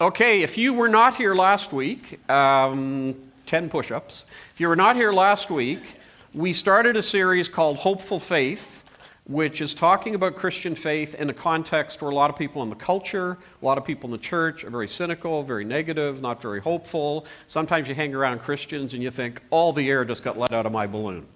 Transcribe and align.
Okay, 0.00 0.42
if 0.42 0.56
you 0.56 0.74
were 0.74 0.88
not 0.88 1.16
here 1.16 1.34
last 1.34 1.72
week, 1.72 2.20
um, 2.30 3.16
10 3.46 3.68
push 3.68 3.90
ups. 3.90 4.26
If 4.54 4.60
you 4.60 4.68
were 4.68 4.76
not 4.76 4.94
here 4.94 5.10
last 5.10 5.50
week, 5.50 5.96
we 6.32 6.52
started 6.52 6.96
a 6.96 7.02
series 7.02 7.48
called 7.48 7.78
Hopeful 7.78 8.20
Faith, 8.20 8.88
which 9.26 9.60
is 9.60 9.74
talking 9.74 10.14
about 10.14 10.36
Christian 10.36 10.76
faith 10.76 11.16
in 11.16 11.30
a 11.30 11.34
context 11.34 12.00
where 12.00 12.12
a 12.12 12.14
lot 12.14 12.30
of 12.30 12.36
people 12.36 12.62
in 12.62 12.68
the 12.68 12.76
culture, 12.76 13.38
a 13.60 13.64
lot 13.64 13.76
of 13.76 13.84
people 13.84 14.06
in 14.06 14.12
the 14.12 14.18
church 14.18 14.62
are 14.62 14.70
very 14.70 14.86
cynical, 14.86 15.42
very 15.42 15.64
negative, 15.64 16.22
not 16.22 16.40
very 16.40 16.60
hopeful. 16.60 17.26
Sometimes 17.48 17.88
you 17.88 17.96
hang 17.96 18.14
around 18.14 18.38
Christians 18.38 18.94
and 18.94 19.02
you 19.02 19.10
think, 19.10 19.42
all 19.50 19.72
the 19.72 19.90
air 19.90 20.04
just 20.04 20.22
got 20.22 20.38
let 20.38 20.52
out 20.52 20.64
of 20.64 20.70
my 20.70 20.86
balloon. 20.86 21.26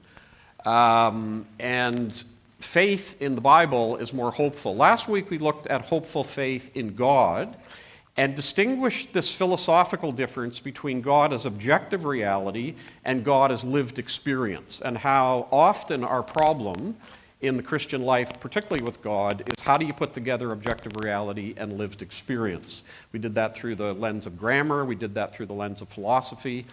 Um, 0.65 1.47
and 1.59 2.15
faith 2.61 3.21
in 3.21 3.35
the 3.35 3.41
Bible 3.41 3.97
is 3.97 4.13
more 4.13 4.31
hopeful. 4.31 4.77
Last 4.77 5.09
week 5.09 5.31
we 5.31 5.39
looked 5.39 5.67
at 5.67 5.87
hopeful 5.87 6.23
faith 6.23 6.71
in 6.77 6.95
God 6.95 7.57
and 8.17 8.35
distinguish 8.35 9.11
this 9.13 9.35
philosophical 9.35 10.13
difference 10.13 10.61
between 10.61 11.01
God 11.01 11.33
as 11.33 11.47
objective 11.47 12.05
reality 12.05 12.75
and 13.05 13.25
God 13.25 13.51
as 13.51 13.65
lived 13.65 13.99
experience, 13.99 14.83
and 14.83 14.99
how 14.99 15.49
often 15.51 16.05
our 16.05 16.23
problem 16.23 16.97
in 17.41 17.57
the 17.57 17.63
Christian 17.63 18.03
life, 18.03 18.39
particularly 18.39 18.85
with 18.85 19.03
God, 19.03 19.43
is 19.49 19.65
how 19.65 19.77
do 19.77 19.85
you 19.85 19.93
put 19.93 20.15
together 20.15 20.53
objective 20.53 20.97
reality 21.03 21.55
and 21.57 21.77
lived 21.77 22.01
experience? 22.01 22.85
We 23.11 23.19
did 23.19 23.35
that 23.35 23.55
through 23.55 23.75
the 23.75 23.93
lens 23.93 24.27
of 24.27 24.39
grammar, 24.39 24.85
we 24.85 24.95
did 24.95 25.15
that 25.17 25.35
through 25.35 25.47
the 25.47 25.53
lens 25.55 25.81
of 25.81 25.89
philosophy, 25.89 26.67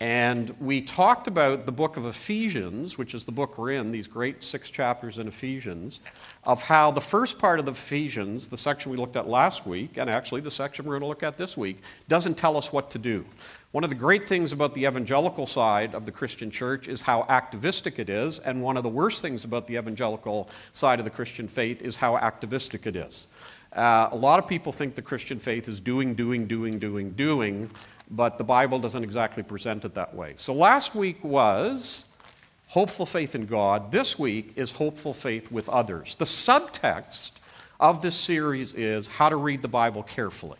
and 0.00 0.50
we 0.60 0.82
talked 0.82 1.28
about 1.28 1.64
the 1.64 1.72
book 1.72 1.96
of 1.96 2.06
Ephesians, 2.06 2.98
which 2.98 3.14
is 3.14 3.24
the 3.24 3.32
book 3.32 3.56
we're 3.56 3.72
in, 3.72 3.92
these 3.92 4.08
great 4.08 4.42
six 4.42 4.70
chapters 4.70 5.18
in 5.18 5.28
Ephesians, 5.28 6.00
of 6.42 6.64
how 6.64 6.90
the 6.90 7.00
first 7.00 7.38
part 7.38 7.60
of 7.60 7.66
the 7.66 7.72
Ephesians, 7.72 8.48
the 8.48 8.56
section 8.56 8.90
we 8.90 8.96
looked 8.96 9.16
at 9.16 9.28
last 9.28 9.64
week, 9.64 9.96
and 9.98 10.10
actually 10.10 10.40
the 10.40 10.50
section 10.50 10.84
we're 10.84 10.94
going 10.94 11.02
to 11.02 11.06
look 11.06 11.22
at 11.22 11.36
this 11.38 11.56
week, 11.56 11.82
doesn't 12.08 12.34
tell 12.34 12.56
us 12.56 12.72
what 12.72 12.90
to 12.90 12.98
do. 12.98 13.24
One 13.70 13.84
of 13.84 13.90
the 13.90 13.96
great 13.96 14.28
things 14.28 14.52
about 14.52 14.74
the 14.74 14.86
evangelical 14.86 15.46
side 15.46 15.94
of 15.94 16.04
the 16.04 16.12
Christian 16.12 16.50
church 16.50 16.88
is 16.88 17.02
how 17.02 17.24
activistic 17.28 17.98
it 17.98 18.10
is, 18.10 18.38
and 18.40 18.60
one 18.60 18.76
of 18.76 18.82
the 18.82 18.88
worst 18.88 19.22
things 19.22 19.44
about 19.44 19.66
the 19.66 19.76
evangelical 19.76 20.50
side 20.72 20.98
of 20.98 21.04
the 21.04 21.10
Christian 21.10 21.48
faith 21.48 21.80
is 21.80 21.96
how 21.96 22.16
activistic 22.16 22.86
it 22.86 22.96
is. 22.96 23.28
Uh, 23.72 24.10
a 24.12 24.16
lot 24.16 24.38
of 24.38 24.46
people 24.46 24.72
think 24.72 24.94
the 24.94 25.00
Christian 25.00 25.38
faith 25.38 25.66
is 25.68 25.80
doing, 25.80 26.14
doing, 26.14 26.46
doing, 26.46 26.78
doing, 26.78 27.12
doing, 27.12 27.70
but 28.12 28.36
the 28.38 28.44
Bible 28.44 28.78
doesn't 28.78 29.02
exactly 29.02 29.42
present 29.42 29.84
it 29.84 29.94
that 29.94 30.14
way. 30.14 30.34
So 30.36 30.52
last 30.52 30.94
week 30.94 31.24
was 31.24 32.04
hopeful 32.68 33.06
faith 33.06 33.34
in 33.34 33.46
God. 33.46 33.90
This 33.90 34.18
week 34.18 34.52
is 34.54 34.70
hopeful 34.72 35.14
faith 35.14 35.50
with 35.50 35.68
others. 35.68 36.14
The 36.16 36.26
subtext 36.26 37.32
of 37.80 38.02
this 38.02 38.14
series 38.14 38.74
is 38.74 39.08
how 39.08 39.30
to 39.30 39.36
read 39.36 39.62
the 39.62 39.68
Bible 39.68 40.02
carefully. 40.02 40.58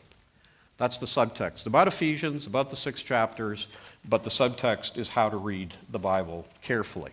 That's 0.78 0.98
the 0.98 1.06
subtext. 1.06 1.67
About 1.67 1.86
Ephesians, 1.86 2.47
about 2.47 2.70
the 2.70 2.77
six 2.77 3.03
chapters, 3.03 3.69
but 4.09 4.25
the 4.25 4.31
subtext 4.31 4.97
is 4.97 5.11
how 5.11 5.28
to 5.28 5.37
read 5.37 5.75
the 5.91 5.98
Bible 5.98 6.47
carefully. 6.62 7.12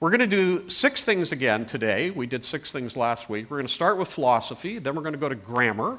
We're 0.00 0.10
going 0.10 0.20
to 0.20 0.26
do 0.26 0.68
six 0.68 1.04
things 1.04 1.32
again 1.32 1.64
today. 1.64 2.10
We 2.10 2.26
did 2.26 2.44
six 2.44 2.70
things 2.72 2.96
last 2.96 3.30
week. 3.30 3.50
We're 3.50 3.56
going 3.58 3.66
to 3.66 3.72
start 3.72 3.96
with 3.96 4.08
philosophy, 4.08 4.78
then 4.78 4.94
we're 4.94 5.02
going 5.02 5.14
to 5.14 5.18
go 5.18 5.28
to 5.28 5.34
grammar, 5.34 5.98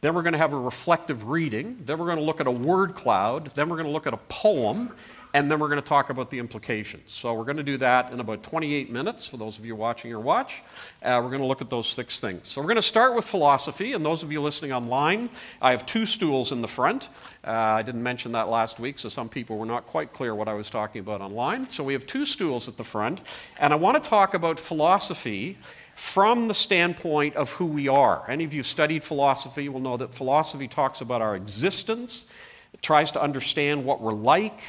then 0.00 0.14
we're 0.14 0.22
going 0.22 0.32
to 0.32 0.38
have 0.38 0.52
a 0.52 0.58
reflective 0.58 1.28
reading. 1.28 1.78
Then 1.84 1.98
we're 1.98 2.06
going 2.06 2.18
to 2.18 2.24
look 2.24 2.40
at 2.40 2.46
a 2.46 2.52
word 2.52 2.94
cloud. 2.94 3.52
Then 3.54 3.68
we're 3.68 3.76
going 3.76 3.88
to 3.88 3.92
look 3.92 4.06
at 4.06 4.14
a 4.14 4.18
poem. 4.28 4.92
And 5.34 5.50
then 5.50 5.58
we're 5.58 5.68
going 5.68 5.80
to 5.80 5.86
talk 5.86 6.08
about 6.08 6.30
the 6.30 6.38
implications. 6.38 7.12
So 7.12 7.34
we're 7.34 7.44
going 7.44 7.58
to 7.58 7.62
do 7.62 7.76
that 7.78 8.12
in 8.12 8.20
about 8.20 8.42
28 8.42 8.90
minutes 8.90 9.26
for 9.26 9.36
those 9.36 9.58
of 9.58 9.66
you 9.66 9.76
watching 9.76 10.10
your 10.10 10.20
watch. 10.20 10.62
Uh, 11.02 11.20
we're 11.22 11.28
going 11.28 11.42
to 11.42 11.46
look 11.46 11.60
at 11.60 11.68
those 11.68 11.86
six 11.86 12.18
things. 12.18 12.48
So 12.48 12.62
we're 12.62 12.68
going 12.68 12.76
to 12.76 12.82
start 12.82 13.14
with 13.14 13.26
philosophy. 13.26 13.92
And 13.92 14.04
those 14.04 14.22
of 14.22 14.32
you 14.32 14.40
listening 14.40 14.72
online, 14.72 15.28
I 15.60 15.72
have 15.72 15.84
two 15.84 16.06
stools 16.06 16.50
in 16.50 16.62
the 16.62 16.68
front. 16.68 17.10
Uh, 17.46 17.50
I 17.50 17.82
didn't 17.82 18.02
mention 18.02 18.32
that 18.32 18.48
last 18.48 18.80
week, 18.80 18.98
so 18.98 19.08
some 19.08 19.28
people 19.28 19.58
were 19.58 19.66
not 19.66 19.86
quite 19.86 20.12
clear 20.12 20.34
what 20.34 20.48
I 20.48 20.54
was 20.54 20.70
talking 20.70 21.00
about 21.00 21.20
online. 21.20 21.68
So 21.68 21.84
we 21.84 21.92
have 21.92 22.06
two 22.06 22.24
stools 22.24 22.66
at 22.66 22.76
the 22.76 22.84
front. 22.84 23.20
And 23.60 23.72
I 23.72 23.76
want 23.76 24.02
to 24.02 24.08
talk 24.08 24.32
about 24.32 24.58
philosophy 24.58 25.56
from 25.98 26.46
the 26.46 26.54
standpoint 26.54 27.34
of 27.34 27.50
who 27.54 27.66
we 27.66 27.88
are. 27.88 28.24
Any 28.30 28.44
of 28.44 28.54
you 28.54 28.60
who 28.60 28.62
studied 28.62 29.02
philosophy 29.02 29.68
will 29.68 29.80
know 29.80 29.96
that 29.96 30.14
philosophy 30.14 30.68
talks 30.68 31.00
about 31.00 31.22
our 31.22 31.34
existence, 31.34 32.28
it 32.72 32.80
tries 32.82 33.10
to 33.12 33.20
understand 33.20 33.84
what 33.84 34.00
we're 34.00 34.12
like. 34.12 34.60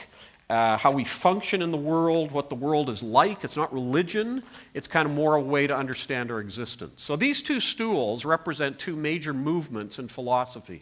Uh, 0.50 0.76
how 0.78 0.90
we 0.90 1.04
function 1.04 1.62
in 1.62 1.70
the 1.70 1.78
world, 1.78 2.32
what 2.32 2.50
the 2.50 2.56
world 2.56 2.90
is 2.90 3.04
like. 3.04 3.44
It's 3.44 3.56
not 3.56 3.72
religion, 3.72 4.42
it's 4.74 4.88
kind 4.88 5.06
of 5.06 5.14
more 5.14 5.36
a 5.36 5.40
way 5.40 5.68
to 5.68 5.78
understand 5.78 6.32
our 6.32 6.40
existence. 6.40 7.04
So 7.04 7.16
these 7.16 7.44
two 7.44 7.60
stools 7.60 8.26
represent 8.26 8.80
two 8.80 8.96
major 8.96 9.32
movements 9.32 10.00
in 10.00 10.08
philosophy. 10.08 10.82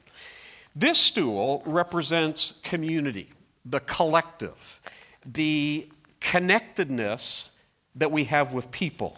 This 0.73 0.97
stool 0.97 1.63
represents 1.65 2.53
community, 2.63 3.33
the 3.65 3.81
collective, 3.81 4.79
the 5.25 5.89
connectedness 6.21 7.51
that 7.95 8.09
we 8.09 8.23
have 8.23 8.53
with 8.53 8.71
people. 8.71 9.17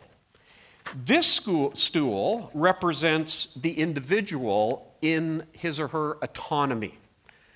This 0.96 1.28
school, 1.28 1.76
stool 1.76 2.50
represents 2.54 3.54
the 3.54 3.80
individual 3.80 4.96
in 5.02 5.44
his 5.52 5.80
or 5.80 5.90
her 5.90 6.18
autonomy. 6.22 6.98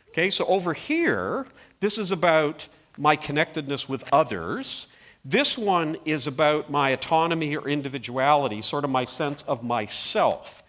Okay, 0.10 0.30
so 0.30 0.46
over 0.46 0.74
here, 0.74 1.48
this 1.80 1.98
is 1.98 2.12
about 2.12 2.68
my 2.98 3.16
connectedness 3.16 3.90
with 3.90 4.12
others. 4.14 4.88
This 5.26 5.58
one 5.58 5.98
is 6.06 6.28
about 6.28 6.70
my 6.70 6.90
autonomy 6.90 7.56
or 7.56 7.68
individuality, 7.68 8.62
sort 8.62 8.84
of 8.84 8.90
my 8.90 9.06
sense 9.06 9.42
of 9.44 9.64
myself. 9.64 10.64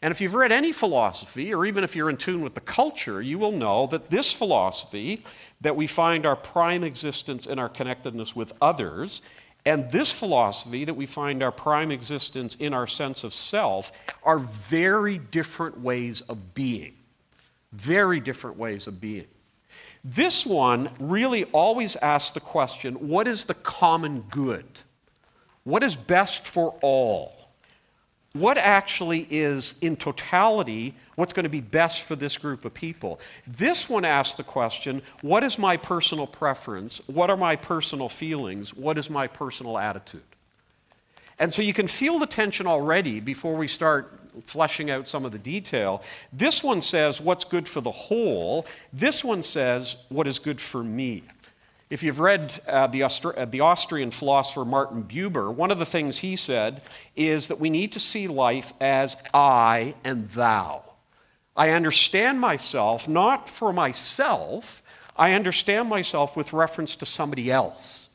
And 0.00 0.12
if 0.12 0.20
you've 0.20 0.34
read 0.34 0.52
any 0.52 0.70
philosophy, 0.72 1.52
or 1.52 1.66
even 1.66 1.82
if 1.82 1.96
you're 1.96 2.08
in 2.08 2.16
tune 2.16 2.40
with 2.40 2.54
the 2.54 2.60
culture, 2.60 3.20
you 3.20 3.38
will 3.38 3.52
know 3.52 3.88
that 3.88 4.10
this 4.10 4.32
philosophy, 4.32 5.24
that 5.60 5.74
we 5.74 5.88
find 5.88 6.24
our 6.24 6.36
prime 6.36 6.84
existence 6.84 7.46
in 7.46 7.58
our 7.58 7.68
connectedness 7.68 8.36
with 8.36 8.52
others, 8.62 9.20
and 9.68 9.90
this 9.90 10.10
philosophy 10.10 10.86
that 10.86 10.94
we 10.94 11.04
find 11.04 11.42
our 11.42 11.52
prime 11.52 11.90
existence 11.90 12.54
in 12.54 12.72
our 12.72 12.86
sense 12.86 13.22
of 13.22 13.34
self 13.34 13.92
are 14.22 14.38
very 14.38 15.18
different 15.18 15.78
ways 15.78 16.22
of 16.22 16.54
being. 16.54 16.94
Very 17.70 18.18
different 18.18 18.56
ways 18.56 18.86
of 18.86 18.98
being. 18.98 19.26
This 20.02 20.46
one 20.46 20.88
really 20.98 21.44
always 21.44 21.96
asks 21.96 22.30
the 22.30 22.40
question 22.40 23.08
what 23.08 23.28
is 23.28 23.44
the 23.44 23.52
common 23.52 24.22
good? 24.30 24.64
What 25.64 25.82
is 25.82 25.96
best 25.96 26.46
for 26.46 26.74
all? 26.80 27.37
What 28.34 28.58
actually 28.58 29.26
is, 29.30 29.74
in 29.80 29.96
totality, 29.96 30.94
what's 31.16 31.32
going 31.32 31.44
to 31.44 31.50
be 31.50 31.60
best 31.60 32.02
for 32.02 32.14
this 32.14 32.36
group 32.36 32.64
of 32.64 32.74
people. 32.74 33.20
This 33.46 33.88
one 33.88 34.04
asks 34.04 34.36
the 34.36 34.44
question 34.44 35.02
what 35.22 35.42
is 35.42 35.58
my 35.58 35.76
personal 35.76 36.26
preference? 36.26 37.00
What 37.06 37.30
are 37.30 37.36
my 37.36 37.56
personal 37.56 38.08
feelings? 38.08 38.74
What 38.74 38.98
is 38.98 39.08
my 39.08 39.26
personal 39.26 39.78
attitude? 39.78 40.22
And 41.38 41.54
so 41.54 41.62
you 41.62 41.72
can 41.72 41.86
feel 41.86 42.18
the 42.18 42.26
tension 42.26 42.66
already 42.66 43.20
before 43.20 43.54
we 43.54 43.68
start 43.68 44.12
fleshing 44.44 44.90
out 44.90 45.08
some 45.08 45.24
of 45.24 45.32
the 45.32 45.38
detail. 45.38 46.02
This 46.32 46.62
one 46.62 46.80
says 46.80 47.20
what's 47.20 47.44
good 47.44 47.68
for 47.68 47.80
the 47.80 47.90
whole, 47.90 48.66
this 48.92 49.24
one 49.24 49.42
says 49.42 49.96
what 50.08 50.28
is 50.28 50.38
good 50.38 50.60
for 50.60 50.84
me. 50.84 51.22
If 51.90 52.02
you've 52.02 52.20
read 52.20 52.60
uh, 52.66 52.86
the, 52.88 53.00
Austri- 53.00 53.38
uh, 53.38 53.46
the 53.46 53.60
Austrian 53.60 54.10
philosopher 54.10 54.64
Martin 54.64 55.04
Buber, 55.04 55.52
one 55.52 55.70
of 55.70 55.78
the 55.78 55.86
things 55.86 56.18
he 56.18 56.36
said 56.36 56.82
is 57.16 57.48
that 57.48 57.58
we 57.58 57.70
need 57.70 57.92
to 57.92 58.00
see 58.00 58.28
life 58.28 58.72
as 58.80 59.16
I 59.32 59.94
and 60.04 60.28
thou. 60.30 60.84
I 61.56 61.70
understand 61.70 62.40
myself 62.40 63.08
not 63.08 63.48
for 63.48 63.72
myself, 63.72 64.82
I 65.16 65.32
understand 65.32 65.88
myself 65.88 66.36
with 66.36 66.52
reference 66.52 66.94
to 66.96 67.06
somebody 67.06 67.50
else. 67.50 68.10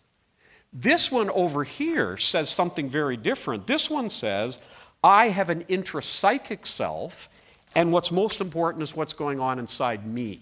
This 0.72 1.12
one 1.12 1.30
over 1.32 1.64
here 1.64 2.16
says 2.18 2.50
something 2.50 2.90
very 2.90 3.18
different. 3.18 3.68
This 3.68 3.90
one 3.90 4.10
says, 4.10 4.60
I 5.04 5.30
have 5.30 5.50
an 5.50 5.66
intrapsychic 5.66 6.66
self, 6.66 7.28
and 7.76 7.92
what's 7.92 8.12
most 8.12 8.40
important 8.40 8.84
is 8.84 8.96
what's 8.96 9.14
going 9.14 9.40
on 9.40 9.60
inside 9.60 10.06
me. 10.06 10.42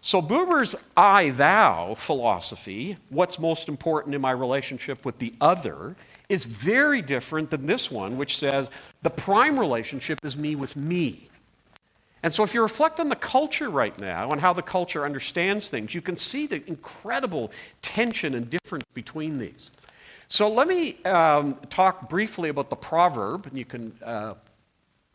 So, 0.00 0.22
Buber's 0.22 0.76
I 0.96 1.30
thou 1.30 1.94
philosophy, 1.94 2.98
what's 3.08 3.38
most 3.38 3.68
important 3.68 4.14
in 4.14 4.20
my 4.20 4.30
relationship 4.30 5.04
with 5.04 5.18
the 5.18 5.34
other, 5.40 5.96
is 6.28 6.44
very 6.44 7.02
different 7.02 7.50
than 7.50 7.66
this 7.66 7.90
one, 7.90 8.16
which 8.16 8.38
says 8.38 8.70
the 9.02 9.10
prime 9.10 9.58
relationship 9.58 10.24
is 10.24 10.36
me 10.36 10.54
with 10.54 10.76
me. 10.76 11.28
And 12.22 12.32
so, 12.32 12.44
if 12.44 12.54
you 12.54 12.62
reflect 12.62 13.00
on 13.00 13.08
the 13.08 13.16
culture 13.16 13.68
right 13.68 13.98
now 13.98 14.30
and 14.30 14.40
how 14.40 14.52
the 14.52 14.62
culture 14.62 15.04
understands 15.04 15.68
things, 15.68 15.94
you 15.94 16.00
can 16.00 16.16
see 16.16 16.46
the 16.46 16.62
incredible 16.68 17.50
tension 17.82 18.34
and 18.34 18.48
difference 18.48 18.84
between 18.94 19.38
these. 19.38 19.70
So, 20.28 20.48
let 20.48 20.68
me 20.68 21.02
um, 21.04 21.56
talk 21.70 22.08
briefly 22.08 22.50
about 22.50 22.70
the 22.70 22.76
proverb, 22.76 23.46
and 23.46 23.58
you 23.58 23.64
can 23.64 23.92
uh, 24.04 24.34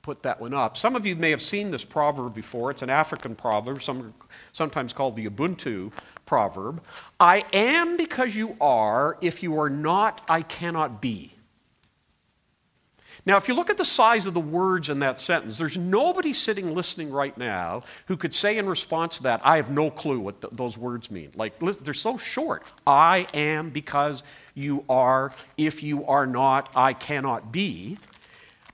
put 0.04 0.22
that 0.24 0.40
one 0.40 0.54
up. 0.54 0.76
Some 0.76 0.96
of 0.96 1.06
you 1.06 1.16
may 1.16 1.32
have 1.32 1.42
seen 1.42 1.72
this 1.72 1.86
proverb 1.86 2.36
before. 2.36 2.70
It's 2.70 2.82
an 2.82 2.90
African 2.90 3.36
proverb, 3.36 3.82
some, 3.82 4.14
sometimes 4.52 4.92
called 4.92 5.16
the 5.16 5.28
Ubuntu 5.28 5.94
proverb. 6.26 6.84
I 7.20 7.46
am 7.54 7.96
because 7.96 8.36
you 8.36 8.58
are. 8.60 9.18
If 9.22 9.42
you 9.42 9.60
are 9.60 9.70
not, 9.70 10.22
I 10.30 10.42
cannot 10.42 11.02
be. 11.02 11.32
Now, 13.26 13.38
if 13.38 13.48
you 13.48 13.54
look 13.54 13.70
at 13.70 13.78
the 13.78 13.86
size 13.86 14.26
of 14.26 14.34
the 14.34 14.42
words 14.42 14.90
in 14.90 15.00
that 15.00 15.18
sentence, 15.18 15.58
there's 15.58 15.78
nobody 15.78 16.34
sitting 16.34 16.76
listening 16.76 17.10
right 17.10 17.38
now 17.38 17.84
who 18.08 18.18
could 18.18 18.34
say 18.34 18.58
in 18.58 18.68
response 18.68 19.18
to 19.18 19.24
that, 19.24 19.40
I 19.46 19.56
have 19.56 19.70
no 19.70 19.90
clue 19.90 20.20
what 20.20 20.42
th- 20.42 20.54
those 20.54 20.78
words 20.78 21.10
mean. 21.10 21.32
Like, 21.34 21.54
they're 21.60 21.94
so 21.94 22.18
short. 22.18 22.70
I 22.86 23.28
am 23.34 23.70
because 23.70 24.24
you 24.54 24.84
are. 24.90 25.32
If 25.56 25.82
you 25.82 26.06
are 26.06 26.28
not, 26.28 26.70
I 26.76 26.92
cannot 26.92 27.54
be. 27.54 27.98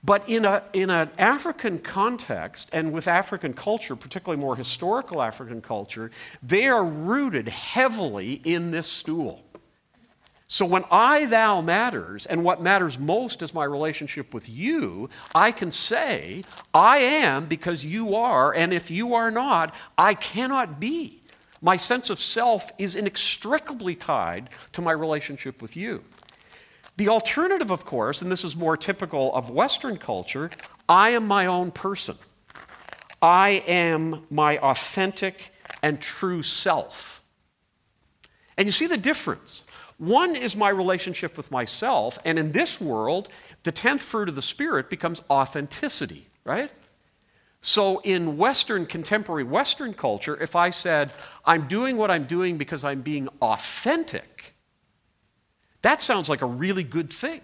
But 0.02 0.28
in, 0.28 0.44
a, 0.46 0.64
in 0.72 0.88
an 0.88 1.10
African 1.18 1.78
context 1.78 2.70
and 2.72 2.92
with 2.92 3.06
African 3.06 3.52
culture, 3.52 3.94
particularly 3.94 4.40
more 4.40 4.56
historical 4.56 5.20
African 5.20 5.60
culture, 5.60 6.10
they 6.42 6.68
are 6.68 6.84
rooted 6.84 7.48
heavily 7.48 8.40
in 8.44 8.70
this 8.70 8.88
stool. 8.88 9.44
So 10.48 10.66
when 10.66 10.84
I 10.90 11.26
thou 11.26 11.60
matters, 11.60 12.26
and 12.26 12.42
what 12.42 12.60
matters 12.60 12.98
most 12.98 13.40
is 13.40 13.54
my 13.54 13.62
relationship 13.62 14.34
with 14.34 14.48
you, 14.48 15.08
I 15.32 15.52
can 15.52 15.70
say, 15.70 16.42
I 16.74 16.98
am 16.98 17.46
because 17.46 17.84
you 17.84 18.16
are, 18.16 18.52
and 18.52 18.72
if 18.72 18.90
you 18.90 19.14
are 19.14 19.30
not, 19.30 19.72
I 19.96 20.14
cannot 20.14 20.80
be. 20.80 21.20
My 21.62 21.76
sense 21.76 22.10
of 22.10 22.18
self 22.18 22.72
is 22.78 22.96
inextricably 22.96 23.94
tied 23.94 24.48
to 24.72 24.82
my 24.82 24.92
relationship 24.92 25.62
with 25.62 25.76
you. 25.76 26.02
The 27.00 27.08
alternative, 27.08 27.70
of 27.70 27.86
course, 27.86 28.20
and 28.20 28.30
this 28.30 28.44
is 28.44 28.54
more 28.54 28.76
typical 28.76 29.34
of 29.34 29.48
Western 29.48 29.96
culture, 29.96 30.50
I 30.86 31.12
am 31.12 31.26
my 31.26 31.46
own 31.46 31.70
person. 31.70 32.18
I 33.22 33.64
am 33.66 34.26
my 34.30 34.58
authentic 34.58 35.54
and 35.82 35.98
true 35.98 36.42
self. 36.42 37.22
And 38.58 38.66
you 38.68 38.72
see 38.72 38.86
the 38.86 38.98
difference. 38.98 39.64
One 39.96 40.36
is 40.36 40.54
my 40.54 40.68
relationship 40.68 41.38
with 41.38 41.50
myself, 41.50 42.18
and 42.26 42.38
in 42.38 42.52
this 42.52 42.78
world, 42.78 43.30
the 43.62 43.72
tenth 43.72 44.02
fruit 44.02 44.28
of 44.28 44.34
the 44.34 44.42
Spirit 44.42 44.90
becomes 44.90 45.22
authenticity, 45.30 46.26
right? 46.44 46.70
So, 47.62 48.00
in 48.00 48.36
Western, 48.36 48.84
contemporary 48.84 49.44
Western 49.44 49.94
culture, 49.94 50.38
if 50.38 50.54
I 50.54 50.68
said, 50.68 51.12
I'm 51.46 51.66
doing 51.66 51.96
what 51.96 52.10
I'm 52.10 52.24
doing 52.24 52.58
because 52.58 52.84
I'm 52.84 53.00
being 53.00 53.26
authentic, 53.40 54.49
that 55.82 56.02
sounds 56.02 56.28
like 56.28 56.42
a 56.42 56.46
really 56.46 56.84
good 56.84 57.10
thing 57.10 57.40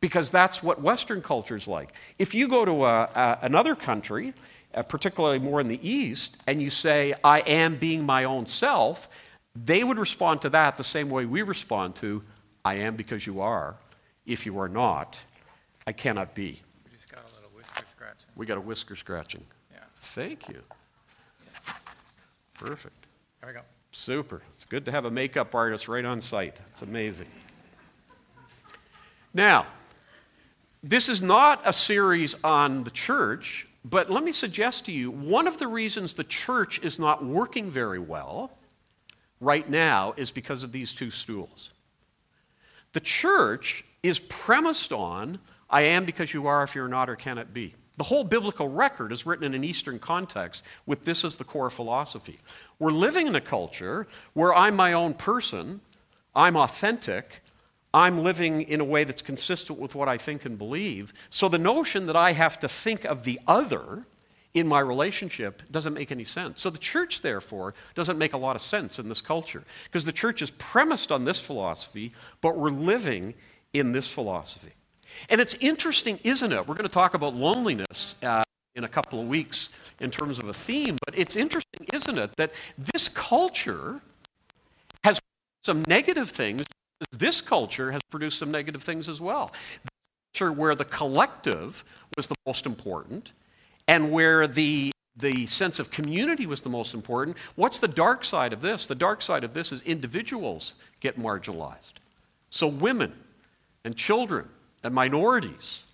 because 0.00 0.30
that's 0.30 0.62
what 0.62 0.80
Western 0.80 1.22
culture 1.22 1.56
is 1.56 1.66
like. 1.66 1.92
If 2.18 2.34
you 2.34 2.48
go 2.48 2.64
to 2.64 2.84
a, 2.84 3.02
a, 3.02 3.38
another 3.42 3.74
country, 3.74 4.34
uh, 4.74 4.82
particularly 4.82 5.38
more 5.38 5.60
in 5.60 5.68
the 5.68 5.88
East, 5.88 6.40
and 6.46 6.62
you 6.62 6.70
say, 6.70 7.14
I 7.24 7.40
am 7.40 7.76
being 7.76 8.04
my 8.04 8.24
own 8.24 8.46
self, 8.46 9.08
they 9.56 9.82
would 9.82 9.98
respond 9.98 10.42
to 10.42 10.50
that 10.50 10.76
the 10.76 10.84
same 10.84 11.10
way 11.10 11.24
we 11.24 11.42
respond 11.42 11.96
to, 11.96 12.22
I 12.64 12.74
am 12.74 12.96
because 12.96 13.26
you 13.26 13.40
are. 13.40 13.76
If 14.26 14.46
you 14.46 14.58
are 14.60 14.68
not, 14.68 15.18
I 15.86 15.92
cannot 15.92 16.34
be. 16.34 16.60
We 16.84 16.92
just 16.92 17.10
got 17.10 17.22
a 17.22 17.34
little 17.34 17.50
whisker 17.56 17.84
scratching. 17.88 18.28
We 18.36 18.46
got 18.46 18.58
a 18.58 18.60
whisker 18.60 18.94
scratching. 18.94 19.44
Yeah. 19.72 19.78
Thank 19.96 20.48
you. 20.48 20.60
Perfect. 22.54 23.06
There 23.40 23.48
we 23.48 23.54
go. 23.54 23.62
Super. 23.90 24.42
It's 24.54 24.64
good 24.64 24.84
to 24.84 24.92
have 24.92 25.06
a 25.06 25.10
makeup 25.10 25.54
artist 25.54 25.88
right 25.88 26.04
on 26.04 26.20
site. 26.20 26.56
It's 26.70 26.82
amazing. 26.82 27.28
Now, 29.34 29.66
this 30.82 31.08
is 31.08 31.22
not 31.22 31.60
a 31.64 31.72
series 31.72 32.36
on 32.44 32.84
the 32.84 32.90
church, 32.90 33.66
but 33.84 34.10
let 34.10 34.22
me 34.22 34.32
suggest 34.32 34.86
to 34.86 34.92
you 34.92 35.10
one 35.10 35.46
of 35.46 35.58
the 35.58 35.66
reasons 35.66 36.14
the 36.14 36.24
church 36.24 36.80
is 36.82 36.98
not 36.98 37.24
working 37.24 37.70
very 37.70 37.98
well 37.98 38.52
right 39.40 39.68
now 39.68 40.14
is 40.16 40.30
because 40.30 40.62
of 40.62 40.72
these 40.72 40.94
two 40.94 41.10
stools. 41.10 41.70
The 42.92 43.00
church 43.00 43.84
is 44.02 44.18
premised 44.18 44.92
on 44.92 45.38
I 45.70 45.82
am 45.82 46.04
because 46.04 46.32
you 46.32 46.46
are, 46.46 46.62
if 46.62 46.74
you're 46.74 46.88
not, 46.88 47.10
or 47.10 47.16
cannot 47.16 47.52
be. 47.52 47.74
The 47.98 48.04
whole 48.04 48.24
biblical 48.24 48.68
record 48.68 49.12
is 49.12 49.26
written 49.26 49.44
in 49.44 49.54
an 49.54 49.64
Eastern 49.64 49.98
context 49.98 50.64
with 50.86 51.04
this 51.04 51.24
as 51.24 51.36
the 51.36 51.44
core 51.44 51.68
philosophy. 51.68 52.38
We're 52.78 52.92
living 52.92 53.26
in 53.26 53.34
a 53.34 53.40
culture 53.40 54.06
where 54.32 54.54
I'm 54.54 54.76
my 54.76 54.92
own 54.92 55.14
person, 55.14 55.80
I'm 56.34 56.56
authentic, 56.56 57.42
I'm 57.98 58.22
living 58.22 58.62
in 58.62 58.78
a 58.78 58.84
way 58.84 59.02
that's 59.02 59.22
consistent 59.22 59.76
with 59.76 59.96
what 59.96 60.08
I 60.08 60.18
think 60.18 60.44
and 60.44 60.56
believe. 60.56 61.12
So 61.30 61.48
the 61.48 61.58
notion 61.58 62.06
that 62.06 62.14
I 62.14 62.30
have 62.30 62.56
to 62.60 62.68
think 62.68 63.04
of 63.04 63.24
the 63.24 63.40
other 63.44 64.06
in 64.54 64.68
my 64.68 64.78
relationship 64.78 65.64
doesn't 65.68 65.94
make 65.94 66.12
any 66.12 66.22
sense. 66.22 66.60
So 66.60 66.70
the 66.70 66.78
church, 66.78 67.22
therefore, 67.22 67.74
doesn't 67.94 68.16
make 68.16 68.34
a 68.34 68.38
lot 68.38 68.54
of 68.54 68.62
sense 68.62 69.00
in 69.00 69.08
this 69.08 69.20
culture 69.20 69.64
because 69.84 70.04
the 70.04 70.12
church 70.12 70.40
is 70.42 70.50
premised 70.52 71.10
on 71.10 71.24
this 71.24 71.40
philosophy, 71.40 72.12
but 72.40 72.56
we're 72.56 72.70
living 72.70 73.34
in 73.72 73.90
this 73.90 74.08
philosophy. 74.08 74.74
And 75.28 75.40
it's 75.40 75.56
interesting, 75.56 76.20
isn't 76.22 76.52
it? 76.52 76.68
We're 76.68 76.76
going 76.76 76.86
to 76.86 76.88
talk 76.88 77.14
about 77.14 77.34
loneliness 77.34 78.22
uh, 78.22 78.44
in 78.76 78.84
a 78.84 78.88
couple 78.88 79.20
of 79.20 79.26
weeks 79.26 79.76
in 79.98 80.12
terms 80.12 80.38
of 80.38 80.48
a 80.48 80.54
theme, 80.54 80.98
but 81.04 81.18
it's 81.18 81.34
interesting, 81.34 81.84
isn't 81.92 82.16
it, 82.16 82.30
that 82.36 82.52
this 82.94 83.08
culture 83.08 84.02
has 85.02 85.20
some 85.64 85.82
negative 85.88 86.30
things. 86.30 86.62
This 87.10 87.40
culture 87.40 87.92
has 87.92 88.02
produced 88.10 88.38
some 88.38 88.50
negative 88.50 88.82
things 88.82 89.08
as 89.08 89.20
well. 89.20 89.52
The 89.84 89.90
culture 90.32 90.52
where 90.52 90.74
the 90.74 90.84
collective 90.84 91.84
was 92.16 92.26
the 92.26 92.34
most 92.46 92.66
important 92.66 93.32
and 93.86 94.10
where 94.10 94.46
the 94.46 94.90
the 95.18 95.46
sense 95.46 95.80
of 95.80 95.90
community 95.90 96.46
was 96.46 96.62
the 96.62 96.68
most 96.68 96.94
important. 96.94 97.36
What's 97.56 97.80
the 97.80 97.88
dark 97.88 98.24
side 98.24 98.52
of 98.52 98.62
this? 98.62 98.86
The 98.86 98.94
dark 98.94 99.20
side 99.20 99.42
of 99.42 99.52
this 99.52 99.72
is 99.72 99.82
individuals 99.82 100.74
get 101.00 101.18
marginalized. 101.18 101.94
So 102.50 102.68
women 102.68 103.12
and 103.84 103.96
children 103.96 104.48
and 104.84 104.94
minorities, 104.94 105.87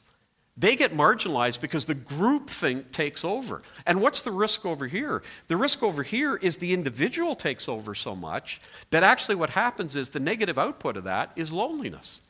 they 0.56 0.76
get 0.76 0.96
marginalized 0.96 1.60
because 1.60 1.86
the 1.86 1.94
group 1.94 2.48
thing 2.48 2.84
takes 2.92 3.24
over. 3.24 3.62
And 3.86 4.00
what's 4.00 4.22
the 4.22 4.30
risk 4.30 4.64
over 4.64 4.86
here? 4.86 5.22
The 5.48 5.56
risk 5.56 5.82
over 5.82 6.02
here 6.04 6.36
is 6.36 6.58
the 6.58 6.72
individual 6.72 7.34
takes 7.34 7.68
over 7.68 7.94
so 7.94 8.14
much 8.14 8.60
that 8.90 9.02
actually 9.02 9.34
what 9.34 9.50
happens 9.50 9.96
is 9.96 10.10
the 10.10 10.20
negative 10.20 10.58
output 10.58 10.96
of 10.96 11.04
that 11.04 11.32
is 11.34 11.52
loneliness. 11.52 12.20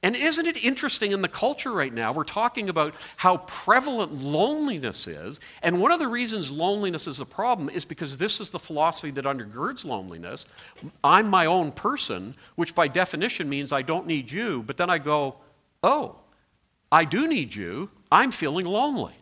And 0.00 0.14
isn't 0.14 0.46
it 0.46 0.62
interesting 0.62 1.10
in 1.10 1.22
the 1.22 1.28
culture 1.28 1.72
right 1.72 1.92
now? 1.92 2.12
We're 2.12 2.22
talking 2.22 2.68
about 2.68 2.94
how 3.16 3.38
prevalent 3.38 4.14
loneliness 4.14 5.08
is. 5.08 5.40
And 5.60 5.80
one 5.80 5.90
of 5.90 5.98
the 5.98 6.06
reasons 6.06 6.52
loneliness 6.52 7.08
is 7.08 7.18
a 7.18 7.26
problem 7.26 7.68
is 7.68 7.84
because 7.84 8.16
this 8.16 8.40
is 8.40 8.50
the 8.50 8.60
philosophy 8.60 9.10
that 9.10 9.24
undergirds 9.24 9.84
loneliness. 9.84 10.46
I'm 11.02 11.28
my 11.28 11.46
own 11.46 11.72
person, 11.72 12.36
which 12.54 12.76
by 12.76 12.86
definition 12.86 13.48
means 13.48 13.72
I 13.72 13.82
don't 13.82 14.06
need 14.06 14.30
you. 14.30 14.62
But 14.62 14.76
then 14.76 14.88
I 14.88 14.98
go, 14.98 15.38
oh, 15.82 16.20
I 16.90 17.04
do 17.04 17.28
need 17.28 17.54
you. 17.54 17.90
I'm 18.10 18.30
feeling 18.30 18.66
lonely. 18.66 19.14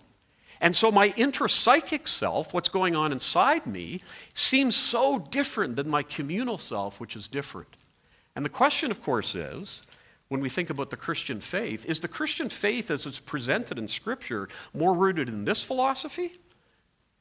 And 0.61 0.75
so 0.75 0.91
my 0.91 1.11
intrapsychic 1.11 2.09
self, 2.09 2.55
what's 2.55 2.69
going 2.69 2.97
on 2.97 3.13
inside 3.13 3.67
me, 3.67 4.01
seems 4.33 4.75
so 4.75 5.19
different 5.19 5.77
than 5.77 5.89
my 5.89 6.03
communal 6.03 6.59
self, 6.59 7.01
which 7.01 7.17
is 7.17 7.29
different. 7.29 7.69
And 8.35 8.45
the 8.45 8.51
question, 8.51 8.91
of 8.91 9.03
course, 9.03 9.35
is 9.35 9.87
when 10.29 10.41
we 10.41 10.49
think 10.49 10.71
about 10.71 10.91
the 10.91 10.97
Christian 10.97 11.41
faith 11.41 11.85
is 11.87 12.01
the 12.01 12.09
Christian 12.09 12.49
faith 12.49 12.91
as 12.91 13.07
it's 13.07 13.21
presented 13.21 13.79
in 13.79 13.87
Scripture 13.89 14.49
more 14.75 14.95
rooted 14.95 15.29
in 15.29 15.45
this 15.45 15.63
philosophy 15.63 16.33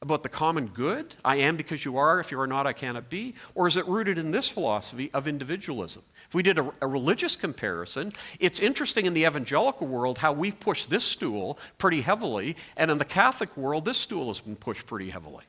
about 0.06 0.22
the 0.22 0.28
common 0.28 0.68
good? 0.68 1.14
I 1.24 1.36
am 1.36 1.56
because 1.56 1.84
you 1.84 1.98
are, 1.98 2.18
if 2.20 2.30
you 2.30 2.40
are 2.40 2.46
not, 2.46 2.66
I 2.66 2.72
cannot 2.72 3.10
be? 3.10 3.34
Or 3.54 3.66
is 3.66 3.76
it 3.76 3.86
rooted 3.86 4.16
in 4.18 4.30
this 4.30 4.48
philosophy 4.48 5.10
of 5.12 5.28
individualism? 5.28 6.02
If 6.26 6.34
we 6.34 6.42
did 6.42 6.58
a, 6.58 6.72
a 6.80 6.86
religious 6.86 7.36
comparison, 7.36 8.12
it's 8.40 8.58
interesting 8.58 9.06
in 9.06 9.14
the 9.14 9.24
evangelical 9.24 9.86
world 9.86 10.18
how 10.18 10.32
we've 10.32 10.58
pushed 10.58 10.90
this 10.90 11.04
stool 11.04 11.58
pretty 11.78 12.00
heavily, 12.00 12.56
and 12.76 12.90
in 12.90 12.98
the 12.98 13.04
Catholic 13.04 13.56
world, 13.56 13.84
this 13.84 13.98
stool 13.98 14.28
has 14.28 14.40
been 14.40 14.56
pushed 14.56 14.86
pretty 14.86 15.10
heavily. 15.10 15.44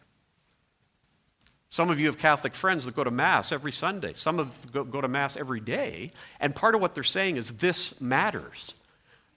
Some 1.70 1.90
of 1.90 2.00
you 2.00 2.06
have 2.06 2.18
Catholic 2.18 2.56
friends 2.56 2.86
that 2.86 2.96
go 2.96 3.04
to 3.04 3.12
Mass 3.12 3.52
every 3.52 3.72
Sunday. 3.72 4.14
Some 4.14 4.40
of 4.40 4.72
them 4.72 4.90
go 4.90 5.02
to 5.02 5.08
Mass 5.08 5.36
every 5.36 5.60
day. 5.60 6.12
And 6.40 6.56
part 6.56 6.76
of 6.76 6.82
what 6.82 6.96
they're 6.96 7.04
saying 7.04 7.36
is 7.36 7.58
this 7.58 8.00
matters. 8.00 8.74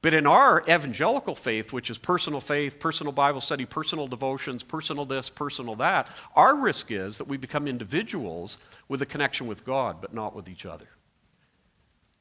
But 0.03 0.15
in 0.15 0.27
our 0.27 0.63
evangelical 0.63 1.35
faith, 1.35 1.73
which 1.73 1.91
is 1.91 1.99
personal 1.99 2.41
faith, 2.41 2.81
personal 2.81 3.13
Bible 3.13 3.41
study, 3.41 3.67
personal 3.67 4.07
devotions, 4.07 4.63
personal 4.63 5.05
this, 5.05 5.29
personal 5.29 5.75
that, 5.77 6.09
our 6.35 6.57
risk 6.57 6.91
is 6.91 7.19
that 7.19 7.29
we 7.29 7.37
become 7.37 7.67
individuals 7.67 8.57
with 8.89 9.03
a 9.03 9.07
connection 9.07 9.47
with 9.47 9.67
God, 9.67 10.01
but 10.01 10.15
not 10.15 10.35
with 10.35 10.49
each 10.49 10.65
other. 10.65 10.89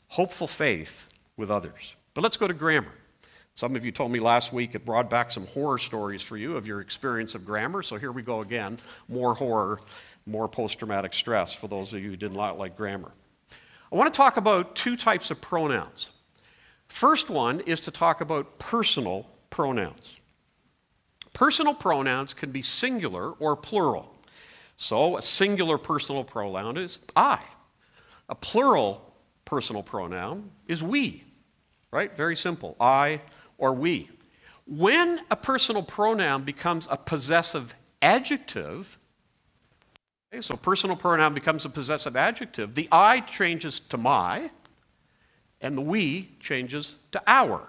Hopeful 0.09 0.47
faith 0.47 1.07
with 1.37 1.49
others. 1.49 1.95
But 2.13 2.23
let's 2.23 2.35
go 2.35 2.47
to 2.47 2.53
grammar. 2.53 2.91
Some 3.55 3.75
of 3.75 3.85
you 3.85 3.91
told 3.91 4.11
me 4.11 4.19
last 4.19 4.51
week 4.51 4.75
it 4.75 4.85
brought 4.85 5.09
back 5.09 5.31
some 5.31 5.45
horror 5.47 5.77
stories 5.77 6.21
for 6.21 6.35
you 6.35 6.57
of 6.57 6.67
your 6.67 6.81
experience 6.81 7.35
of 7.35 7.45
grammar. 7.45 7.81
So 7.81 7.97
here 7.97 8.11
we 8.11 8.21
go 8.21 8.41
again. 8.41 8.77
More 9.07 9.35
horror, 9.35 9.79
more 10.25 10.47
post 10.47 10.79
traumatic 10.79 11.13
stress 11.13 11.53
for 11.53 11.67
those 11.67 11.93
of 11.93 12.01
you 12.01 12.09
who 12.09 12.15
did 12.17 12.33
not 12.33 12.57
like 12.57 12.75
grammar. 12.75 13.11
I 13.91 13.95
want 13.95 14.13
to 14.13 14.17
talk 14.17 14.37
about 14.37 14.75
two 14.75 14.95
types 14.95 15.31
of 15.31 15.41
pronouns. 15.41 16.11
First 16.89 17.29
one 17.29 17.61
is 17.61 17.79
to 17.81 17.91
talk 17.91 18.19
about 18.19 18.59
personal 18.59 19.27
pronouns. 19.49 20.19
Personal 21.33 21.73
pronouns 21.73 22.33
can 22.33 22.51
be 22.51 22.61
singular 22.61 23.31
or 23.31 23.55
plural. 23.55 24.13
So 24.75 25.15
a 25.15 25.21
singular 25.21 25.77
personal 25.77 26.23
pronoun 26.23 26.77
is 26.77 26.99
I. 27.15 27.39
A 28.27 28.35
plural 28.35 29.13
personal 29.45 29.83
pronoun 29.83 30.51
is 30.67 30.83
we. 30.83 31.23
Right? 31.91 32.15
Very 32.15 32.35
simple. 32.35 32.75
I, 32.79 33.21
or 33.57 33.73
we. 33.73 34.09
When 34.65 35.21
a 35.31 35.35
personal 35.35 35.83
pronoun 35.83 36.43
becomes 36.43 36.87
a 36.91 36.97
possessive 36.97 37.73
adjective, 38.01 38.97
okay, 40.31 40.41
so 40.41 40.55
personal 40.55 40.95
pronoun 40.95 41.33
becomes 41.33 41.65
a 41.65 41.69
possessive 41.69 42.15
adjective, 42.15 42.75
the 42.75 42.87
I 42.91 43.19
changes 43.19 43.79
to 43.79 43.97
my, 43.97 44.51
and 45.61 45.77
the 45.77 45.81
we 45.81 46.29
changes 46.39 46.97
to 47.11 47.21
our. 47.27 47.67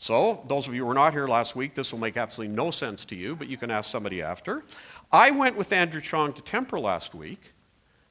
So, 0.00 0.44
those 0.46 0.68
of 0.68 0.74
you 0.74 0.82
who 0.82 0.86
were 0.86 0.94
not 0.94 1.12
here 1.12 1.26
last 1.26 1.56
week, 1.56 1.74
this 1.74 1.90
will 1.90 1.98
make 1.98 2.16
absolutely 2.16 2.54
no 2.54 2.70
sense 2.70 3.04
to 3.06 3.16
you, 3.16 3.34
but 3.34 3.48
you 3.48 3.56
can 3.56 3.70
ask 3.70 3.90
somebody 3.90 4.22
after. 4.22 4.62
I 5.10 5.32
went 5.32 5.56
with 5.56 5.72
Andrew 5.72 6.00
Chong 6.00 6.32
to 6.34 6.42
Temper 6.42 6.78
last 6.78 7.16
week. 7.16 7.40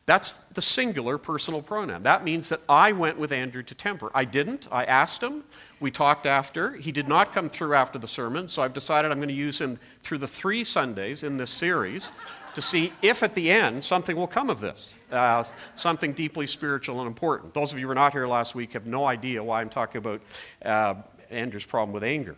That's 0.05 0.33
the 0.33 0.61
singular 0.61 1.17
personal 1.17 1.61
pronoun. 1.61 2.03
That 2.03 2.23
means 2.23 2.49
that 2.49 2.61
I 2.67 2.93
went 2.93 3.17
with 3.17 3.31
Andrew 3.31 3.63
to 3.63 3.75
Temper. 3.75 4.09
I 4.13 4.25
didn't. 4.25 4.67
I 4.71 4.85
asked 4.85 5.21
him. 5.21 5.43
We 5.79 5.91
talked 5.91 6.25
after. 6.25 6.75
He 6.75 6.91
did 6.91 7.07
not 7.07 7.33
come 7.33 7.49
through 7.49 7.73
after 7.73 7.99
the 7.99 8.07
sermon, 8.07 8.47
so 8.47 8.61
I've 8.61 8.73
decided 8.73 9.11
I'm 9.11 9.17
going 9.17 9.27
to 9.29 9.33
use 9.33 9.59
him 9.59 9.77
through 10.01 10.19
the 10.19 10.27
three 10.27 10.63
Sundays 10.63 11.23
in 11.23 11.37
this 11.37 11.51
series 11.51 12.09
to 12.57 12.61
see 12.63 12.91
if 13.03 13.21
at 13.21 13.35
the 13.35 13.51
end 13.51 13.83
something 13.83 14.15
will 14.15 14.25
come 14.25 14.49
of 14.49 14.59
this, 14.59 14.95
uh, 15.11 15.43
something 15.75 16.11
deeply 16.11 16.47
spiritual 16.47 16.99
and 16.99 17.07
important. 17.07 17.53
Those 17.53 17.71
of 17.71 17.77
you 17.77 17.83
who 17.83 17.89
were 17.89 17.93
not 17.93 18.13
here 18.13 18.25
last 18.25 18.55
week 18.55 18.73
have 18.73 18.87
no 18.87 19.05
idea 19.05 19.43
why 19.43 19.61
I'm 19.61 19.69
talking 19.69 19.99
about 19.99 20.21
uh, 20.65 20.95
Andrew's 21.29 21.67
problem 21.67 21.93
with 21.93 22.03
anger. 22.03 22.35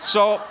So, 0.00 0.42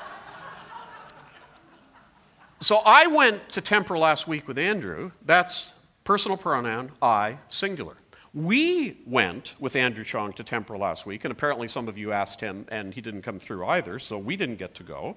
so 2.61 2.77
I 2.85 3.07
went 3.07 3.49
to 3.49 3.59
Temper 3.59 3.97
last 3.97 4.25
week 4.25 4.47
with 4.47 4.57
Andrew. 4.57 5.11
That's 5.25 5.73
personal 6.05 6.37
pronoun, 6.37 6.93
I, 7.01 7.39
singular. 7.49 7.97
We 8.33 9.01
went 9.05 9.55
with 9.59 9.75
Andrew 9.75 10.05
Chong 10.05 10.31
to 10.31 10.45
Temper 10.45 10.77
last 10.77 11.05
week, 11.05 11.25
and 11.25 11.31
apparently 11.33 11.67
some 11.67 11.89
of 11.89 11.97
you 11.97 12.13
asked 12.13 12.39
him, 12.39 12.67
and 12.69 12.93
he 12.93 13.01
didn't 13.01 13.23
come 13.23 13.37
through 13.37 13.65
either, 13.65 13.99
so 13.99 14.17
we 14.17 14.37
didn't 14.37 14.59
get 14.59 14.75
to 14.75 14.83
go. 14.83 15.15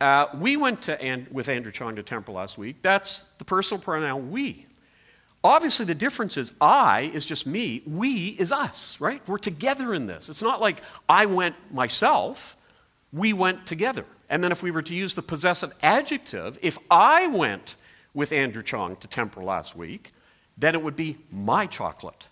Uh, 0.00 0.26
we 0.34 0.56
went 0.56 0.82
to 0.82 1.00
and, 1.02 1.28
with 1.28 1.48
Andrew 1.48 1.72
Chong 1.72 1.96
to 1.96 2.02
Temper 2.02 2.32
last 2.32 2.56
week. 2.56 2.76
That's 2.80 3.24
the 3.38 3.44
personal 3.44 3.82
pronoun 3.82 4.30
we. 4.30 4.66
Obviously, 5.42 5.86
the 5.86 5.94
difference 5.94 6.36
is 6.36 6.52
I 6.60 7.10
is 7.14 7.24
just 7.24 7.46
me, 7.46 7.82
we 7.86 8.28
is 8.38 8.52
us, 8.52 9.00
right? 9.00 9.26
We're 9.26 9.38
together 9.38 9.94
in 9.94 10.06
this. 10.06 10.28
It's 10.28 10.42
not 10.42 10.60
like 10.60 10.82
I 11.08 11.26
went 11.26 11.56
myself, 11.72 12.56
we 13.12 13.32
went 13.32 13.66
together. 13.66 14.04
And 14.28 14.44
then 14.44 14.52
if 14.52 14.62
we 14.62 14.70
were 14.70 14.82
to 14.82 14.94
use 14.94 15.14
the 15.14 15.22
possessive 15.22 15.72
adjective, 15.82 16.58
if 16.62 16.78
I 16.90 17.26
went 17.26 17.74
with 18.14 18.32
Andrew 18.32 18.62
Chong 18.62 18.96
to 18.96 19.08
Temper 19.08 19.42
last 19.42 19.74
week, 19.74 20.12
then 20.56 20.74
it 20.74 20.82
would 20.82 20.96
be 20.96 21.18
my 21.32 21.66
chocolate. 21.66 22.28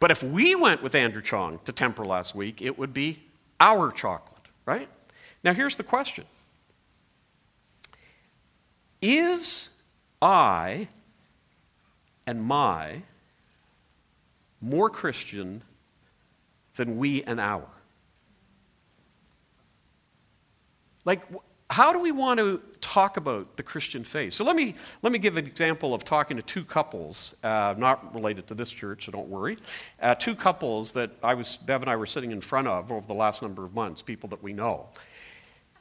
But 0.00 0.10
if 0.10 0.22
we 0.22 0.54
went 0.54 0.82
with 0.82 0.94
Andrew 0.94 1.22
Chong 1.22 1.60
to 1.66 1.72
Temper 1.72 2.04
last 2.04 2.34
week, 2.34 2.60
it 2.60 2.78
would 2.78 2.92
be 2.92 3.24
our 3.60 3.92
chocolate, 3.92 4.48
right? 4.66 4.88
Now, 5.42 5.54
here's 5.54 5.76
the 5.76 5.84
question 5.84 6.24
Is 9.06 9.68
I 10.22 10.88
and 12.26 12.42
my 12.42 13.02
more 14.62 14.88
Christian 14.88 15.60
than 16.76 16.96
we 16.96 17.22
and 17.24 17.38
our? 17.38 17.66
Like, 21.04 21.20
how 21.68 21.92
do 21.92 21.98
we 21.98 22.12
want 22.12 22.40
to 22.40 22.62
talk 22.80 23.18
about 23.18 23.58
the 23.58 23.62
Christian 23.62 24.04
faith? 24.04 24.32
So 24.32 24.42
let 24.42 24.56
me, 24.56 24.74
let 25.02 25.12
me 25.12 25.18
give 25.18 25.36
an 25.36 25.44
example 25.44 25.92
of 25.92 26.02
talking 26.02 26.38
to 26.38 26.42
two 26.42 26.64
couples, 26.64 27.34
uh, 27.44 27.74
not 27.76 28.14
related 28.14 28.46
to 28.46 28.54
this 28.54 28.70
church, 28.70 29.04
so 29.04 29.12
don't 29.12 29.28
worry. 29.28 29.58
Uh, 30.00 30.14
two 30.14 30.34
couples 30.34 30.92
that 30.92 31.10
I 31.22 31.34
was, 31.34 31.58
Bev 31.58 31.82
and 31.82 31.90
I 31.90 31.96
were 31.96 32.06
sitting 32.06 32.30
in 32.30 32.40
front 32.40 32.68
of 32.68 32.90
over 32.90 33.06
the 33.06 33.12
last 33.12 33.42
number 33.42 33.64
of 33.64 33.74
months, 33.74 34.00
people 34.00 34.30
that 34.30 34.42
we 34.42 34.54
know. 34.54 34.88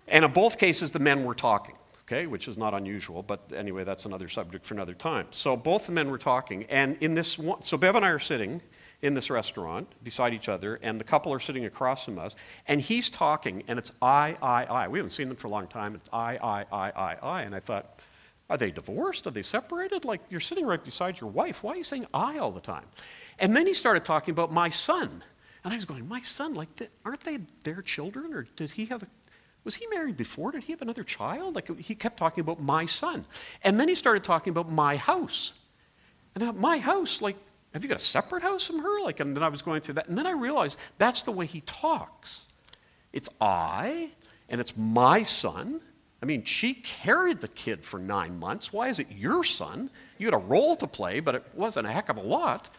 And 0.10 0.26
in 0.26 0.34
both 0.34 0.60
cases, 0.60 0.92
the 0.92 1.00
men 1.00 1.24
were 1.24 1.36
talking 1.36 1.76
okay, 2.06 2.28
which 2.28 2.48
is 2.48 2.58
not 2.58 2.74
unusual, 2.74 3.24
but 3.24 3.52
anyway, 3.56 3.84
that's 3.84 4.06
another 4.06 4.28
subject 4.28 4.66
for 4.66 4.74
another 4.74 4.94
time. 4.94 5.28
So 5.32 5.56
both 5.56 5.86
the 5.86 5.92
men 5.92 6.10
were 6.10 6.18
talking, 6.18 6.66
and 6.66 6.98
in 7.00 7.14
this 7.14 7.38
one, 7.38 7.62
so 7.64 7.78
Bev 7.78 7.96
and 7.96 8.06
I 8.06 8.10
are 8.10 8.20
sitting 8.20 8.62
in 9.02 9.14
this 9.14 9.30
restaurant 9.30 9.88
beside 10.04 10.34
each 10.34 10.50
other, 10.50 10.80
and 10.82 11.00
the 11.00 11.04
couple 11.04 11.34
are 11.34 11.40
sitting 11.40 11.66
across 11.66 12.06
from 12.06 12.20
us, 12.20 12.36
and 12.68 12.80
he's 12.82 13.10
talking, 13.10 13.64
and 13.68 13.78
it's 13.78 13.92
I, 14.02 14.38
I, 14.42 14.66
I. 14.66 14.88
We 14.88 15.00
haven't 15.00 15.12
seen 15.12 15.28
them 15.28 15.38
for 15.38 15.48
a 15.48 15.52
long 15.52 15.68
time. 15.68 15.96
It's 15.96 16.10
I, 16.12 16.38
I, 16.38 16.66
I, 16.72 16.92
I, 16.92 17.18
I. 17.22 17.42
And 17.44 17.54
I 17.54 17.60
thought, 17.60 18.00
are 18.50 18.58
they 18.58 18.72
divorced? 18.72 19.28
Are 19.28 19.32
they 19.32 19.42
separated? 19.42 20.06
Like, 20.06 20.22
you're 20.30 20.40
sitting 20.40 20.66
right 20.66 20.84
beside 20.84 21.20
your 21.20 21.30
wife. 21.30 21.64
Why 21.64 21.74
are 21.74 21.78
you 21.78 21.84
saying 21.84 22.06
I 22.14 22.38
all 22.38 22.52
the 22.52 22.62
time? 22.62 22.86
And 23.40 23.56
then 23.56 23.68
he 23.68 23.74
started 23.74 24.06
talking 24.06 24.32
about 24.32 24.52
my 24.52 24.70
son. 24.70 25.24
And 25.64 25.74
I 25.74 25.76
was 25.76 25.86
going, 25.86 26.08
my 26.08 26.22
son, 26.22 26.54
like, 26.54 26.70
aren't 27.06 27.22
they 27.22 27.40
their 27.64 27.82
children? 27.82 28.34
Or 28.34 28.44
did 28.56 28.72
he 28.72 28.86
have 28.88 29.04
a 29.04 29.08
was 29.64 29.76
he 29.76 29.88
married 29.88 30.18
before? 30.18 30.52
Did 30.52 30.64
he 30.64 30.74
have 30.74 30.82
another 30.82 31.04
child? 31.04 31.56
Like 31.56 31.80
he 31.80 31.96
kept 31.96 32.18
talking 32.18 32.42
about 32.42 32.62
my 32.62 32.86
son. 32.86 33.26
And 33.64 33.80
then 33.80 33.88
he 33.88 33.96
started 33.96 34.24
talking 34.24 34.52
about 34.52 34.72
my 34.72 34.98
house. 34.98 35.54
And 36.36 36.44
now, 36.44 36.52
my 36.52 36.80
house, 36.80 37.22
like, 37.22 37.38
have 37.74 37.84
you 37.84 37.90
got 37.90 37.98
a 37.98 38.04
separate 38.04 38.44
house 38.44 38.68
from 38.68 38.80
her? 38.80 39.02
Like, 39.02 39.20
and 39.20 39.36
then 39.36 39.44
I 39.44 39.50
was 39.50 39.62
going 39.62 39.82
through 39.82 39.96
that. 39.96 40.08
And 40.08 40.18
then 40.18 40.28
I 40.28 40.32
realized 40.32 40.80
that's 40.98 41.24
the 41.24 41.32
way 41.32 41.46
he 41.46 41.62
talks. 41.62 42.46
It's 43.12 43.30
I, 43.40 44.10
and 44.50 44.60
it's 44.60 44.76
my 44.76 45.24
son. 45.24 45.82
I 46.22 46.26
mean, 46.26 46.44
she 46.44 46.74
carried 46.74 47.42
the 47.42 47.48
kid 47.48 47.84
for 47.84 48.00
nine 48.00 48.40
months. 48.40 48.72
Why 48.72 48.88
is 48.88 49.00
it 49.00 49.08
your 49.12 49.44
son? 49.44 49.90
You 50.18 50.28
had 50.28 50.34
a 50.34 50.38
role 50.38 50.76
to 50.78 50.88
play, 50.88 51.20
but 51.20 51.36
it 51.36 51.46
wasn't 51.54 51.88
a 51.88 51.92
heck 51.92 52.10
of 52.10 52.18
a 52.18 52.22
lot. 52.22 52.70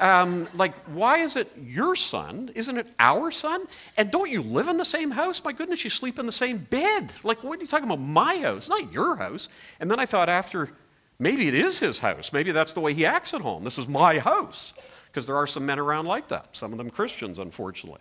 Um, 0.00 0.48
like, 0.54 0.74
why 0.86 1.18
is 1.18 1.36
it 1.36 1.52
your 1.62 1.94
son? 1.94 2.50
Isn't 2.54 2.78
it 2.78 2.88
our 2.98 3.30
son? 3.30 3.66
And 3.98 4.10
don't 4.10 4.30
you 4.30 4.42
live 4.42 4.68
in 4.68 4.78
the 4.78 4.84
same 4.84 5.10
house? 5.10 5.44
My 5.44 5.52
goodness, 5.52 5.84
you 5.84 5.90
sleep 5.90 6.18
in 6.18 6.24
the 6.24 6.32
same 6.32 6.56
bed. 6.56 7.12
Like, 7.22 7.44
what 7.44 7.58
are 7.58 7.62
you 7.62 7.68
talking 7.68 7.84
about? 7.84 8.00
My 8.00 8.38
house, 8.38 8.68
not 8.68 8.92
your 8.92 9.16
house. 9.16 9.50
And 9.78 9.90
then 9.90 10.00
I 10.00 10.06
thought, 10.06 10.30
after, 10.30 10.70
maybe 11.18 11.48
it 11.48 11.54
is 11.54 11.78
his 11.78 11.98
house. 11.98 12.32
Maybe 12.32 12.50
that's 12.50 12.72
the 12.72 12.80
way 12.80 12.94
he 12.94 13.04
acts 13.04 13.34
at 13.34 13.42
home. 13.42 13.62
This 13.62 13.76
is 13.76 13.86
my 13.86 14.18
house. 14.18 14.72
Because 15.06 15.26
there 15.26 15.36
are 15.36 15.46
some 15.46 15.66
men 15.66 15.78
around 15.78 16.06
like 16.06 16.28
that, 16.28 16.56
some 16.56 16.72
of 16.72 16.78
them 16.78 16.88
Christians, 16.88 17.38
unfortunately. 17.38 18.00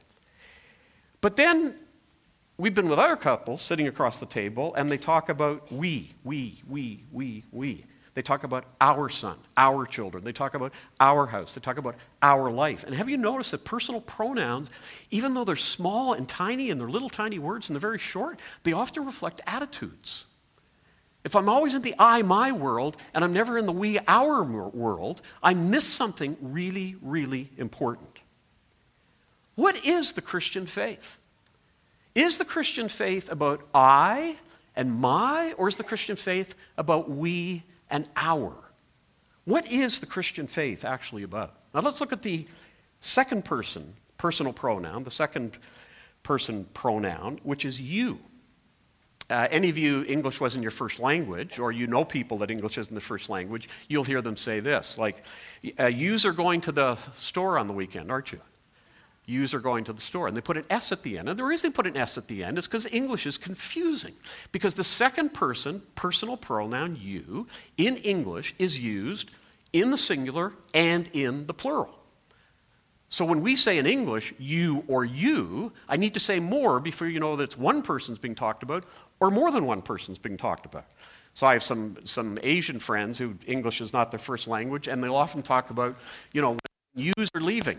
But 1.20 1.36
then 1.36 1.75
we've 2.58 2.74
been 2.74 2.88
with 2.88 3.00
other 3.00 3.18
couples 3.18 3.62
sitting 3.62 3.88
across 3.88 4.20
the 4.20 4.25
table, 4.25 4.74
and 4.75 4.89
they 4.89 4.98
talk 4.98 5.27
about 5.27 5.70
we, 5.70 6.12
we, 6.24 6.62
we, 6.68 7.03
we, 7.12 7.44
we. 7.51 7.86
They 8.19 8.23
talk 8.23 8.43
about 8.43 8.65
our 8.81 9.07
son, 9.07 9.38
our 9.55 9.85
children. 9.85 10.25
They 10.25 10.33
talk 10.33 10.53
about 10.53 10.73
our 10.99 11.25
house. 11.27 11.55
They 11.55 11.61
talk 11.61 11.77
about 11.77 11.95
our 12.21 12.51
life. 12.51 12.83
And 12.83 12.93
have 12.93 13.07
you 13.07 13.15
noticed 13.15 13.51
that 13.51 13.63
personal 13.63 14.01
pronouns, 14.01 14.69
even 15.09 15.33
though 15.33 15.45
they're 15.45 15.55
small 15.55 16.11
and 16.11 16.27
tiny 16.27 16.69
and 16.69 16.81
they're 16.81 16.89
little 16.89 17.07
tiny 17.07 17.39
words 17.39 17.69
and 17.69 17.75
they're 17.77 17.79
very 17.79 17.97
short, 17.97 18.38
they 18.63 18.73
often 18.73 19.05
reflect 19.05 19.39
attitudes. 19.47 20.25
If 21.23 21.33
I'm 21.33 21.47
always 21.47 21.73
in 21.73 21.81
the 21.81 21.95
I, 21.97 22.21
my 22.23 22.51
world, 22.51 22.97
and 23.13 23.23
I'm 23.23 23.31
never 23.31 23.57
in 23.57 23.65
the 23.65 23.71
we, 23.71 23.99
our 24.05 24.43
world, 24.43 25.21
I 25.41 25.53
miss 25.53 25.88
something 25.88 26.35
really, 26.41 26.97
really 27.01 27.51
important. 27.55 28.19
What 29.55 29.85
is 29.85 30.11
the 30.11 30.21
Christian 30.21 30.65
faith? 30.65 31.17
Is 32.15 32.38
the 32.38 32.43
Christian 32.43 32.89
faith 32.89 33.31
about 33.31 33.65
I 33.73 34.35
and 34.75 34.99
my, 34.99 35.53
or 35.53 35.69
is 35.69 35.77
the 35.77 35.85
Christian 35.85 36.17
faith 36.17 36.53
about 36.77 37.09
we 37.09 37.63
and 37.89 38.08
our. 38.15 38.53
What 39.46 39.72
is 39.72 40.00
the 40.00 40.05
Christian 40.05 40.48
faith 40.48 40.86
actually 40.86 41.24
about? 41.24 41.53
Now 41.74 41.81
let's 41.81 42.01
look 42.01 42.13
at 42.13 42.22
the 42.22 42.48
second 43.00 43.46
person 43.46 43.96
personal 44.17 44.53
pronoun, 44.53 45.03
the 45.03 45.12
second 45.12 45.58
person 46.24 46.65
pronoun, 46.74 47.39
which 47.43 47.65
is 47.65 47.81
you. 47.81 48.19
Uh, 49.29 49.48
any 49.51 49.69
of 49.69 49.77
you, 49.77 50.03
English 50.08 50.41
wasn't 50.41 50.62
your 50.62 50.72
first 50.72 51.00
language, 51.00 51.60
or 51.60 51.72
you 51.72 51.88
know 51.88 52.03
people 52.03 52.38
that 52.39 52.51
English 52.51 52.77
isn't 52.77 52.93
the 52.93 53.01
first 53.01 53.29
language, 53.29 53.69
you'll 53.88 54.03
hear 54.03 54.22
them 54.22 54.36
say 54.36 54.60
this 54.60 54.98
like, 54.98 55.24
uh, 55.79 55.86
Yous 55.86 56.25
are 56.25 56.34
going 56.34 56.62
to 56.62 56.72
the 56.72 56.96
store 57.13 57.58
on 57.58 57.67
the 57.67 57.74
weekend, 57.74 58.12
aren't 58.12 58.31
you? 58.31 58.41
Are 59.53 59.59
going 59.59 59.83
to 59.83 59.93
the 59.93 60.01
store. 60.01 60.27
And 60.27 60.36
they 60.36 60.41
put 60.41 60.57
an 60.57 60.65
S 60.69 60.91
at 60.91 61.03
the 61.03 61.17
end. 61.17 61.29
And 61.29 61.38
the 61.38 61.43
reason 61.43 61.69
they 61.69 61.75
put 61.75 61.88
an 61.88 61.95
S 61.95 62.17
at 62.17 62.27
the 62.27 62.43
end 62.43 62.57
is 62.57 62.67
because 62.67 62.91
English 62.91 63.25
is 63.25 63.38
confusing. 63.38 64.13
Because 64.51 64.74
the 64.74 64.83
second 64.83 65.33
person 65.33 65.83
personal 65.95 66.36
pronoun 66.36 66.98
you 67.00 67.48
in 67.77 67.98
English 67.98 68.55
is 68.57 68.79
used 68.79 69.36
in 69.71 69.91
the 69.91 69.98
singular 69.98 70.53
and 70.74 71.09
in 71.13 71.45
the 71.45 71.53
plural. 71.53 72.00
So 73.09 73.25
when 73.25 73.41
we 73.41 73.55
say 73.55 73.77
in 73.77 73.86
English 73.86 74.33
you 74.39 74.83
or 74.88 75.05
you, 75.05 75.74
I 75.88 75.98
need 75.98 76.13
to 76.15 76.19
say 76.19 76.39
more 76.39 76.79
before 76.79 77.07
you 77.07 77.19
know 77.19 77.36
that 77.36 77.43
it's 77.43 77.57
one 77.57 77.81
person's 77.81 78.19
being 78.19 78.36
talked 78.36 78.63
about 78.63 78.83
or 79.19 79.31
more 79.31 79.51
than 79.51 79.65
one 79.65 79.81
person's 79.81 80.19
being 80.19 80.38
talked 80.38 80.65
about. 80.65 80.86
So 81.33 81.48
I 81.48 81.53
have 81.53 81.63
some, 81.63 81.98
some 82.03 82.38
Asian 82.43 82.79
friends 82.79 83.17
who 83.17 83.36
English 83.48 83.81
is 83.81 83.93
not 83.93 84.12
their 84.12 84.19
first 84.19 84.48
language, 84.48 84.88
and 84.88 85.03
they'll 85.03 85.15
often 85.15 85.41
talk 85.41 85.69
about, 85.69 85.95
you 86.33 86.41
know, 86.41 86.57
yous 86.95 87.29
are 87.33 87.41
leaving. 87.41 87.77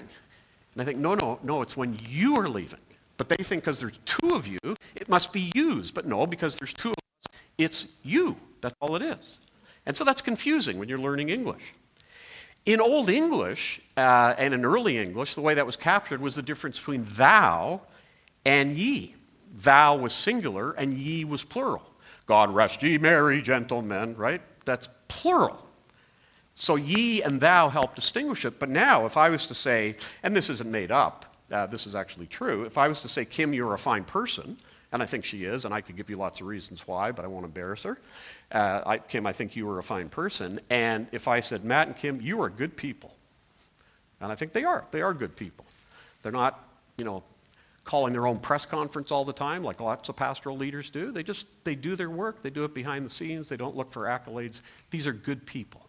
And 0.74 0.82
I 0.82 0.84
think, 0.84 0.98
no, 0.98 1.14
no, 1.14 1.38
no, 1.42 1.62
it's 1.62 1.76
when 1.76 1.98
you 2.08 2.36
are 2.36 2.48
leaving. 2.48 2.80
But 3.16 3.28
they 3.28 3.36
think 3.36 3.62
because 3.62 3.80
there's 3.80 3.98
two 4.04 4.34
of 4.34 4.46
you, 4.46 4.58
it 4.94 5.08
must 5.08 5.32
be 5.32 5.52
yous. 5.54 5.90
But 5.90 6.06
no, 6.06 6.26
because 6.26 6.58
there's 6.58 6.72
two 6.72 6.90
of 6.90 6.94
us, 6.96 7.40
it's 7.58 7.96
you. 8.02 8.36
That's 8.60 8.74
all 8.80 8.96
it 8.96 9.02
is. 9.02 9.38
And 9.86 9.96
so 9.96 10.04
that's 10.04 10.22
confusing 10.22 10.78
when 10.78 10.88
you're 10.88 10.98
learning 10.98 11.28
English. 11.28 11.72
In 12.66 12.80
Old 12.80 13.08
English 13.08 13.80
uh, 13.96 14.34
and 14.38 14.54
in 14.54 14.64
early 14.64 14.98
English, 14.98 15.34
the 15.34 15.40
way 15.40 15.54
that 15.54 15.66
was 15.66 15.76
captured 15.76 16.20
was 16.20 16.34
the 16.34 16.42
difference 16.42 16.78
between 16.78 17.04
thou 17.04 17.80
and 18.44 18.76
ye. 18.76 19.14
Thou 19.54 19.96
was 19.96 20.12
singular 20.12 20.72
and 20.72 20.92
ye 20.92 21.24
was 21.24 21.42
plural. 21.42 21.82
God 22.26 22.54
rest 22.54 22.82
ye 22.82 22.98
merry 22.98 23.42
gentlemen, 23.42 24.14
right? 24.16 24.40
That's 24.64 24.88
plural. 25.08 25.66
So 26.60 26.76
ye 26.76 27.22
and 27.22 27.40
thou 27.40 27.70
help 27.70 27.94
distinguish 27.94 28.44
it. 28.44 28.58
But 28.58 28.68
now, 28.68 29.06
if 29.06 29.16
I 29.16 29.30
was 29.30 29.46
to 29.46 29.54
say, 29.54 29.96
and 30.22 30.36
this 30.36 30.50
isn't 30.50 30.70
made 30.70 30.90
up, 30.90 31.24
uh, 31.50 31.64
this 31.64 31.86
is 31.86 31.94
actually 31.94 32.26
true, 32.26 32.64
if 32.64 32.76
I 32.76 32.86
was 32.86 33.00
to 33.00 33.08
say, 33.08 33.24
Kim, 33.24 33.54
you're 33.54 33.72
a 33.72 33.78
fine 33.78 34.04
person, 34.04 34.58
and 34.92 35.02
I 35.02 35.06
think 35.06 35.24
she 35.24 35.44
is, 35.44 35.64
and 35.64 35.72
I 35.72 35.80
could 35.80 35.96
give 35.96 36.10
you 36.10 36.16
lots 36.16 36.42
of 36.42 36.46
reasons 36.46 36.86
why, 36.86 37.12
but 37.12 37.24
I 37.24 37.28
won't 37.28 37.46
embarrass 37.46 37.84
her. 37.84 37.98
Uh, 38.52 38.82
I, 38.84 38.98
Kim, 38.98 39.26
I 39.26 39.32
think 39.32 39.56
you 39.56 39.70
are 39.70 39.78
a 39.78 39.82
fine 39.82 40.10
person. 40.10 40.60
And 40.68 41.06
if 41.12 41.28
I 41.28 41.40
said, 41.40 41.64
Matt 41.64 41.86
and 41.88 41.96
Kim, 41.96 42.20
you 42.20 42.42
are 42.42 42.50
good 42.50 42.76
people, 42.76 43.14
and 44.20 44.30
I 44.30 44.34
think 44.34 44.52
they 44.52 44.64
are, 44.64 44.86
they 44.90 45.00
are 45.00 45.14
good 45.14 45.36
people. 45.36 45.64
They're 46.20 46.30
not, 46.30 46.62
you 46.98 47.06
know, 47.06 47.22
calling 47.84 48.12
their 48.12 48.26
own 48.26 48.38
press 48.38 48.66
conference 48.66 49.10
all 49.10 49.24
the 49.24 49.32
time 49.32 49.64
like 49.64 49.80
lots 49.80 50.10
of 50.10 50.16
pastoral 50.16 50.58
leaders 50.58 50.90
do. 50.90 51.10
They 51.10 51.22
just, 51.22 51.46
they 51.64 51.74
do 51.74 51.96
their 51.96 52.10
work, 52.10 52.42
they 52.42 52.50
do 52.50 52.64
it 52.64 52.74
behind 52.74 53.06
the 53.06 53.10
scenes, 53.10 53.48
they 53.48 53.56
don't 53.56 53.74
look 53.74 53.90
for 53.90 54.02
accolades. 54.02 54.60
These 54.90 55.06
are 55.06 55.14
good 55.14 55.46
people. 55.46 55.86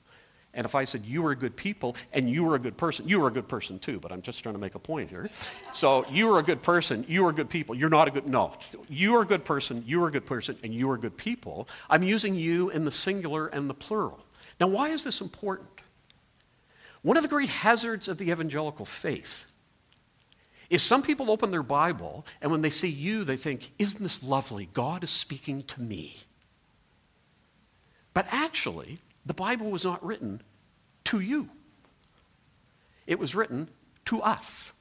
And 0.53 0.65
if 0.65 0.75
I 0.75 0.84
said, 0.84 1.05
You 1.05 1.25
are 1.25 1.31
a 1.31 1.36
good 1.36 1.55
people 1.55 1.96
and 2.13 2.29
you 2.29 2.50
are 2.50 2.55
a 2.55 2.60
good 2.60 2.77
person, 2.77 3.08
you 3.08 3.24
are 3.24 3.27
a 3.27 3.31
good 3.31 3.48
person 3.48 3.79
too, 3.79 4.00
but 4.00 4.12
I'm 4.12 4.22
just 4.22 4.43
trying 4.43 4.55
to 4.55 4.60
make 4.60 4.75
a 4.75 4.79
point 4.79 5.10
here. 5.10 5.29
So 5.72 6.05
you 6.10 6.31
are 6.34 6.39
a 6.39 6.43
good 6.43 6.62
person, 6.62 7.05
you 7.08 7.25
are 7.25 7.31
good 7.31 7.50
people, 7.50 7.75
you're 7.75 7.89
not 7.89 8.08
a 8.08 8.12
good, 8.12 8.27
no. 8.27 8.53
You 8.89 9.15
are 9.15 9.22
a 9.22 9.25
good 9.25 9.46
person, 9.46 9.84
you 9.86 10.03
are 10.03 10.08
a 10.08 10.12
good 10.12 10.25
person, 10.25 10.58
and 10.63 10.74
you 10.74 10.89
are 10.91 10.98
good 10.98 11.17
people. 11.17 11.67
I'm 11.89 12.03
using 12.03 12.36
you 12.36 12.70
in 12.70 12.86
the 12.86 12.91
singular 12.91 13.48
and 13.48 13.70
the 13.70 13.74
plural. 13.74 14.20
Now, 14.60 14.67
why 14.67 14.89
is 14.89 15.03
this 15.03 15.22
important? 15.22 15.70
One 17.01 17.17
of 17.17 17.24
the 17.24 17.29
great 17.29 17.50
hazards 17.50 18.08
of 18.08 18.17
the 18.17 18.29
evangelical 18.31 18.86
faith 18.86 19.51
is 20.70 20.81
some 20.81 21.01
people 21.01 21.31
open 21.31 21.51
their 21.51 21.63
Bible 21.63 22.25
and 22.41 22.51
when 22.51 22.62
they 22.62 22.70
see 22.70 22.89
you, 22.89 23.24
they 23.24 23.38
think, 23.38 23.72
Isn't 23.79 24.03
this 24.03 24.24
lovely? 24.24 24.70
God 24.74 25.03
is 25.03 25.10
speaking 25.10 25.63
to 25.63 25.81
me. 25.81 26.17
But 28.13 28.27
actually, 28.29 29.00
the 29.25 29.34
Bible 29.34 29.70
was 29.70 29.86
not 29.86 30.04
written 30.04 30.42
to 31.06 31.20
you, 31.20 31.50
it 33.08 33.20
was 33.20 33.36
written 33.36 33.70
to 34.06 34.22
us. 34.22 34.74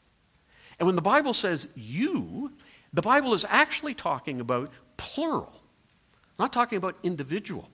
And 0.78 0.87
when 0.87 0.97
the 0.97 1.02
Bible 1.02 1.35
says 1.35 1.68
you, 1.75 2.52
the 2.92 3.02
Bible 3.02 3.35
is 3.35 3.44
actually 3.49 3.94
talking 3.94 4.40
about 4.40 4.70
plural, 4.97 5.62
not 6.38 6.52
talking 6.52 6.78
about 6.78 6.97
individual. 7.02 7.68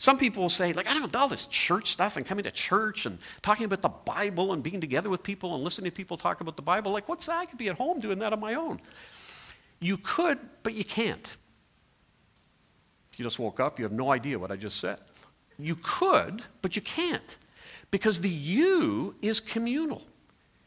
Some 0.00 0.16
people 0.16 0.42
will 0.42 0.48
say, 0.48 0.72
like, 0.72 0.86
I 0.86 0.94
don't 0.94 1.12
know, 1.12 1.20
all 1.20 1.28
this 1.28 1.46
church 1.46 1.90
stuff 1.90 2.16
and 2.16 2.24
coming 2.24 2.44
to 2.44 2.52
church 2.52 3.04
and 3.04 3.18
talking 3.42 3.64
about 3.64 3.82
the 3.82 3.88
Bible 3.88 4.52
and 4.52 4.62
being 4.62 4.80
together 4.80 5.10
with 5.10 5.24
people 5.24 5.56
and 5.56 5.64
listening 5.64 5.90
to 5.90 5.94
people 5.94 6.16
talk 6.16 6.40
about 6.40 6.54
the 6.54 6.62
Bible. 6.62 6.92
Like, 6.92 7.08
what's 7.08 7.26
that? 7.26 7.36
I 7.36 7.46
could 7.46 7.58
be 7.58 7.68
at 7.68 7.76
home 7.76 7.98
doing 7.98 8.20
that 8.20 8.32
on 8.32 8.38
my 8.38 8.54
own. 8.54 8.80
You 9.80 9.98
could, 9.98 10.38
but 10.62 10.74
you 10.74 10.84
can't. 10.84 11.36
You 13.16 13.24
just 13.24 13.40
woke 13.40 13.58
up, 13.58 13.80
you 13.80 13.84
have 13.84 13.92
no 13.92 14.12
idea 14.12 14.38
what 14.38 14.52
I 14.52 14.56
just 14.56 14.78
said. 14.78 15.00
You 15.58 15.76
could, 15.82 16.42
but 16.62 16.76
you 16.76 16.82
can't. 16.82 17.36
Because 17.90 18.20
the 18.20 18.28
you 18.28 19.14
is 19.22 19.40
communal, 19.40 20.02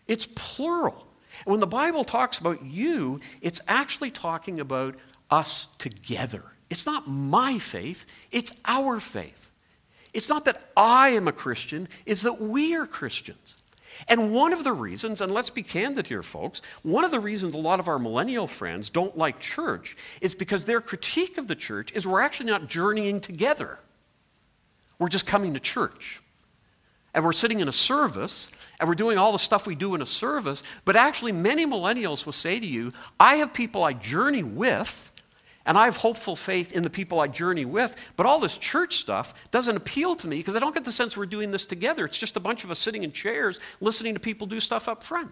it's 0.08 0.28
plural. 0.36 1.08
When 1.46 1.62
the 1.62 1.68
Bible 1.68 2.04
talks 2.04 2.40
about 2.40 2.66
you, 2.66 3.22
it's 3.42 3.62
actually 3.68 4.12
talking 4.12 4.60
about 4.60 4.98
us 5.30 5.68
together. 5.78 6.44
It's 6.70 6.86
not 6.86 7.08
my 7.08 7.58
faith, 7.58 8.06
it's 8.32 8.60
our 8.66 9.00
faith. 9.00 9.50
It's 10.14 10.28
not 10.28 10.44
that 10.46 10.62
I 10.76 11.10
am 11.10 11.28
a 11.28 11.32
Christian, 11.32 11.88
it's 12.06 12.22
that 12.24 12.42
we 12.42 12.76
are 12.76 12.86
Christians. 12.86 13.56
And 14.08 14.34
one 14.34 14.52
of 14.52 14.64
the 14.64 14.74
reasons, 14.74 15.22
and 15.22 15.32
let's 15.32 15.50
be 15.50 15.64
candid 15.64 16.08
here, 16.08 16.24
folks, 16.24 16.62
one 16.82 17.04
of 17.04 17.12
the 17.12 17.20
reasons 17.20 17.54
a 17.54 17.58
lot 17.58 17.80
of 17.80 17.88
our 17.88 18.00
millennial 18.00 18.48
friends 18.48 18.90
don't 18.90 19.18
like 19.18 19.40
church 19.40 19.96
is 20.22 20.34
because 20.34 20.66
their 20.66 20.82
critique 20.82 21.38
of 21.38 21.48
the 21.48 21.56
church 21.56 21.92
is 21.94 22.08
we're 22.08 22.22
actually 22.22 22.50
not 22.50 22.68
journeying 22.68 23.22
together. 23.22 23.80
We're 25.02 25.10
just 25.10 25.26
coming 25.26 25.56
to 25.56 25.60
church. 25.60 26.22
And 27.16 27.26
we're 27.26 27.34
sitting 27.34 27.60
in 27.60 27.68
a 27.68 27.72
service 27.72 28.52
and 28.80 28.88
we're 28.88 28.94
doing 28.94 29.18
all 29.18 29.32
the 29.32 29.40
stuff 29.40 29.66
we 29.66 29.74
do 29.74 29.96
in 29.96 30.02
a 30.04 30.06
service. 30.06 30.62
But 30.86 30.96
actually, 30.96 31.32
many 31.32 31.66
millennials 31.66 32.24
will 32.24 32.34
say 32.34 32.60
to 32.60 32.68
you, 32.68 32.94
I 33.20 33.38
have 33.38 33.52
people 33.52 33.84
I 33.84 33.94
journey 33.94 34.44
with, 34.44 35.12
and 35.66 35.76
I 35.76 35.86
have 35.86 35.98
hopeful 35.98 36.36
faith 36.36 36.72
in 36.72 36.84
the 36.84 36.90
people 36.92 37.20
I 37.20 37.26
journey 37.26 37.66
with. 37.66 38.12
But 38.16 38.28
all 38.28 38.40
this 38.40 38.60
church 38.60 38.98
stuff 38.98 39.50
doesn't 39.50 39.76
appeal 39.76 40.16
to 40.18 40.28
me 40.28 40.38
because 40.38 40.56
I 40.56 40.60
don't 40.60 40.76
get 40.76 40.86
the 40.86 40.92
sense 40.92 41.18
we're 41.18 41.26
doing 41.26 41.50
this 41.50 41.66
together. 41.66 42.06
It's 42.06 42.20
just 42.20 42.38
a 42.38 42.40
bunch 42.40 42.64
of 42.64 42.70
us 42.70 42.78
sitting 42.78 43.02
in 43.02 43.12
chairs 43.12 43.60
listening 43.80 44.14
to 44.14 44.20
people 44.20 44.46
do 44.46 44.60
stuff 44.60 44.88
up 44.88 45.02
front. 45.02 45.32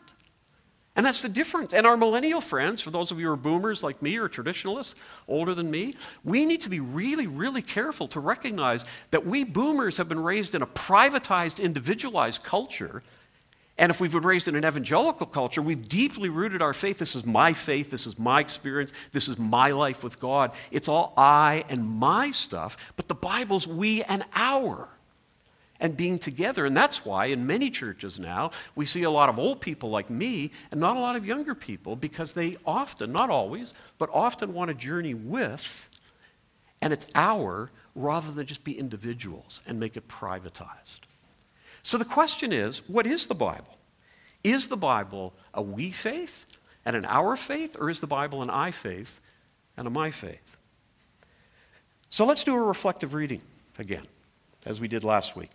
And 1.00 1.06
that's 1.06 1.22
the 1.22 1.30
difference. 1.30 1.74
And 1.74 1.88
our 1.88 1.96
millennial 1.96 2.42
friends, 2.42 2.82
for 2.82 2.92
those 2.92 3.10
of 3.10 3.22
you 3.22 3.28
who 3.28 3.32
are 3.32 3.38
boomers 3.38 3.82
like 3.82 4.02
me 4.02 4.18
or 4.18 4.28
traditionalists, 4.28 5.02
older 5.30 5.54
than 5.54 5.72
me, 5.72 5.94
we 6.26 6.44
need 6.44 6.60
to 6.60 6.70
be 6.70 6.82
really, 6.82 7.26
really 7.26 7.62
careful 7.62 8.06
to 8.10 8.20
recognize 8.20 8.84
that 9.12 9.26
we 9.26 9.46
boomers 9.46 9.96
have 9.96 10.10
been 10.10 10.20
raised 10.20 10.56
in 10.56 10.62
a 10.62 10.68
privatized, 10.68 11.64
individualized 11.64 12.44
culture. 12.44 13.02
And 13.78 13.92
if 13.92 14.02
we've 14.02 14.12
been 14.12 14.24
raised 14.24 14.50
in 14.50 14.58
an 14.58 14.66
evangelical 14.66 15.26
culture, 15.26 15.62
we've 15.62 15.88
deeply 15.88 16.28
rooted 16.28 16.62
our 16.62 16.74
faith. 16.74 16.98
This 16.98 17.16
is 17.16 17.26
my 17.26 17.54
faith. 17.54 17.92
This 17.92 18.06
is 18.06 18.20
my 18.20 18.42
experience. 18.42 18.92
This 19.14 19.30
is 19.30 19.40
my 19.40 19.72
life 19.72 20.04
with 20.04 20.20
God. 20.20 20.52
It's 20.70 20.90
all 20.90 21.14
I 21.16 21.64
and 21.70 21.88
my 21.88 22.32
stuff. 22.32 22.92
But 22.98 23.08
the 23.08 23.16
Bible's 23.16 23.66
we 23.66 24.04
and 24.04 24.26
our 24.36 24.90
and 25.80 25.96
being 25.96 26.20
together. 26.20 26.66
And 26.66 26.76
that's 26.76 27.06
why 27.06 27.26
in 27.26 27.48
many 27.48 27.70
churches 27.70 28.20
now, 28.20 28.52
we 28.76 28.86
see 28.86 29.04
a 29.04 29.10
lot 29.10 29.30
of 29.30 29.40
old 29.40 29.62
people 29.62 29.90
like 29.90 30.10
me 30.10 30.52
and 30.72 30.80
not 30.80 30.98
a 30.98 31.00
lot 31.00 31.16
of 31.16 31.26
younger 31.26 31.56
people 31.56 31.96
because 31.96 32.34
they 32.34 32.58
often, 32.66 33.12
not 33.12 33.30
always, 33.30 33.74
but 33.98 34.10
often 34.12 34.54
want 34.54 34.70
to 34.70 34.74
journey 34.74 35.14
with, 35.14 35.90
and 36.82 36.94
it's 36.94 37.10
our 37.16 37.72
rather 37.96 38.32
than 38.32 38.46
just 38.46 38.64
be 38.64 38.78
individuals 38.78 39.62
and 39.68 39.80
make 39.80 39.98
it 39.98 40.08
privatized. 40.08 41.02
So 41.82 41.98
the 41.98 42.06
question 42.06 42.52
is 42.52 42.88
what 42.88 43.08
is 43.08 43.28
the 43.28 43.36
Bible? 43.36 43.78
Is 44.44 44.68
the 44.68 44.78
Bible 44.78 45.34
a 45.54 45.62
we 45.62 45.92
faith 45.92 46.58
and 46.86 46.96
an 46.96 47.06
our 47.06 47.36
faith, 47.36 47.76
or 47.80 47.90
is 47.90 48.00
the 48.00 48.08
Bible 48.08 48.42
an 48.42 48.50
I 48.50 48.72
faith 48.72 49.22
and 49.76 49.86
a 49.86 49.90
my 49.90 50.12
faith? 50.12 50.58
So 52.10 52.26
let's 52.26 52.44
do 52.44 52.56
a 52.56 52.62
reflective 52.62 53.14
reading 53.14 53.42
again, 53.78 54.06
as 54.66 54.80
we 54.80 54.88
did 54.88 55.04
last 55.04 55.36
week. 55.36 55.52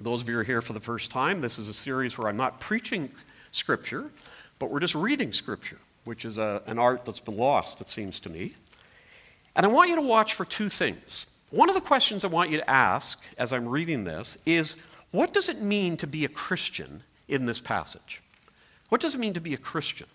Those 0.00 0.22
of 0.22 0.28
you 0.28 0.34
who 0.34 0.40
are 0.40 0.44
here 0.44 0.60
for 0.60 0.74
the 0.74 0.80
first 0.80 1.10
time, 1.10 1.40
this 1.40 1.58
is 1.58 1.68
a 1.68 1.74
series 1.74 2.18
where 2.18 2.28
I'm 2.28 2.36
not 2.36 2.60
preaching 2.60 3.10
Scripture, 3.50 4.10
but 4.58 4.70
we're 4.70 4.80
just 4.80 4.94
reading 4.94 5.32
Scripture, 5.32 5.78
which 6.04 6.26
is 6.26 6.36
a, 6.36 6.62
an 6.66 6.78
art 6.78 7.06
that's 7.06 7.20
been 7.20 7.36
lost, 7.36 7.80
it 7.80 7.88
seems 7.88 8.20
to 8.20 8.30
me. 8.30 8.52
And 9.54 9.64
I 9.64 9.70
want 9.70 9.88
you 9.88 9.96
to 9.96 10.02
watch 10.02 10.34
for 10.34 10.44
two 10.44 10.68
things. 10.68 11.24
One 11.50 11.70
of 11.70 11.74
the 11.74 11.80
questions 11.80 12.24
I 12.24 12.28
want 12.28 12.50
you 12.50 12.58
to 12.58 12.70
ask 12.70 13.24
as 13.38 13.54
I'm 13.54 13.66
reading 13.66 14.04
this 14.04 14.36
is 14.44 14.76
what 15.12 15.32
does 15.32 15.48
it 15.48 15.62
mean 15.62 15.96
to 15.96 16.06
be 16.06 16.26
a 16.26 16.28
Christian 16.28 17.02
in 17.26 17.46
this 17.46 17.60
passage? 17.60 18.20
What 18.90 19.00
does 19.00 19.14
it 19.14 19.18
mean 19.18 19.32
to 19.32 19.40
be 19.40 19.54
a 19.54 19.58
Christian? 19.58 20.08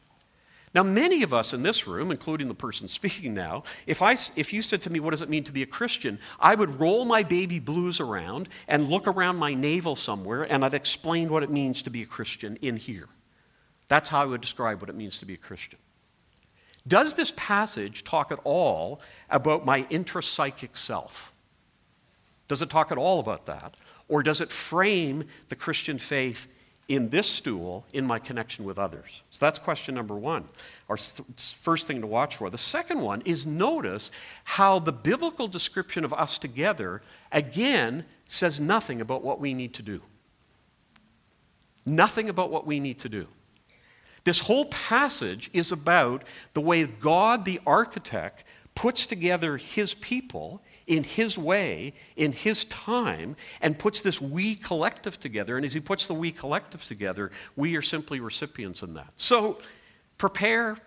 Now, 0.73 0.83
many 0.83 1.21
of 1.21 1.33
us 1.33 1.53
in 1.53 1.63
this 1.63 1.85
room, 1.85 2.11
including 2.11 2.47
the 2.47 2.53
person 2.53 2.87
speaking 2.87 3.33
now, 3.33 3.63
if, 3.85 4.01
I, 4.01 4.15
if 4.37 4.53
you 4.53 4.61
said 4.61 4.81
to 4.83 4.89
me, 4.89 4.99
What 4.99 5.11
does 5.11 5.21
it 5.21 5.29
mean 5.29 5.43
to 5.43 5.51
be 5.51 5.63
a 5.63 5.67
Christian? 5.67 6.17
I 6.39 6.55
would 6.55 6.79
roll 6.79 7.03
my 7.03 7.23
baby 7.23 7.59
blues 7.59 7.99
around 7.99 8.47
and 8.67 8.87
look 8.87 9.05
around 9.05 9.35
my 9.35 9.53
navel 9.53 9.95
somewhere, 9.95 10.43
and 10.43 10.63
I'd 10.63 10.73
explain 10.73 11.29
what 11.29 11.43
it 11.43 11.49
means 11.49 11.81
to 11.83 11.89
be 11.89 12.03
a 12.03 12.05
Christian 12.05 12.57
in 12.61 12.77
here. 12.77 13.09
That's 13.89 14.09
how 14.09 14.21
I 14.21 14.25
would 14.25 14.39
describe 14.39 14.79
what 14.79 14.89
it 14.89 14.95
means 14.95 15.19
to 15.19 15.25
be 15.25 15.33
a 15.33 15.37
Christian. 15.37 15.79
Does 16.87 17.13
this 17.13 17.33
passage 17.35 18.03
talk 18.05 18.31
at 18.31 18.39
all 18.43 19.01
about 19.29 19.65
my 19.65 19.83
intrapsychic 19.83 20.77
self? 20.77 21.33
Does 22.47 22.61
it 22.61 22.69
talk 22.69 22.91
at 22.91 22.97
all 22.97 23.19
about 23.19 23.45
that? 23.45 23.75
Or 24.07 24.23
does 24.23 24.41
it 24.41 24.49
frame 24.49 25.25
the 25.49 25.55
Christian 25.55 25.97
faith 25.97 26.51
in 26.91 27.07
this 27.07 27.25
stool 27.25 27.85
in 27.93 28.05
my 28.05 28.19
connection 28.19 28.65
with 28.65 28.77
others? 28.77 29.23
So 29.29 29.45
that's 29.45 29.57
question 29.57 29.95
number 29.95 30.15
one, 30.15 30.43
our 30.89 30.97
first 30.97 31.87
thing 31.87 32.01
to 32.01 32.07
watch 32.07 32.35
for. 32.35 32.49
The 32.49 32.57
second 32.57 32.99
one 32.99 33.21
is 33.21 33.47
notice 33.47 34.11
how 34.43 34.77
the 34.77 34.91
biblical 34.91 35.47
description 35.47 36.03
of 36.03 36.13
us 36.13 36.37
together, 36.37 37.01
again, 37.31 38.05
says 38.25 38.59
nothing 38.59 38.99
about 38.99 39.23
what 39.23 39.39
we 39.39 39.53
need 39.53 39.73
to 39.75 39.81
do. 39.81 40.01
Nothing 41.85 42.27
about 42.27 42.51
what 42.51 42.67
we 42.67 42.81
need 42.81 42.99
to 42.99 43.09
do. 43.09 43.27
This 44.25 44.39
whole 44.39 44.65
passage 44.65 45.49
is 45.53 45.71
about 45.71 46.23
the 46.53 46.61
way 46.61 46.83
God, 46.83 47.45
the 47.45 47.61
architect, 47.65 48.43
puts 48.75 49.07
together 49.07 49.55
his 49.55 49.93
people 49.93 50.61
in 50.91 51.03
his 51.03 51.37
way, 51.37 51.93
in 52.17 52.33
his 52.33 52.65
time, 52.65 53.37
and 53.61 53.79
puts 53.79 54.01
this 54.01 54.19
we 54.19 54.55
collective 54.55 55.17
together. 55.19 55.55
And 55.55 55.65
as 55.65 55.73
he 55.73 55.79
puts 55.79 56.05
the 56.05 56.13
we 56.13 56.33
collective 56.33 56.83
together, 56.83 57.31
we 57.55 57.77
are 57.77 57.81
simply 57.81 58.19
recipients 58.19 58.83
in 58.83 58.95
that. 58.95 59.13
So 59.15 59.57
prepare, 60.17 60.77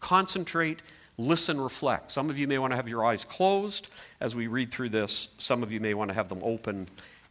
concentrate, 0.00 0.82
listen, 1.16 1.58
reflect. 1.58 2.10
Some 2.10 2.28
of 2.28 2.36
you 2.36 2.46
may 2.46 2.58
want 2.58 2.72
to 2.72 2.76
have 2.76 2.88
your 2.88 3.06
eyes 3.06 3.24
closed 3.24 3.88
as 4.20 4.34
we 4.34 4.48
read 4.48 4.70
through 4.70 4.90
this. 4.90 5.34
Some 5.38 5.62
of 5.62 5.72
you 5.72 5.80
may 5.80 5.94
want 5.94 6.10
to 6.10 6.14
have 6.14 6.28
them 6.28 6.40
open 6.42 6.86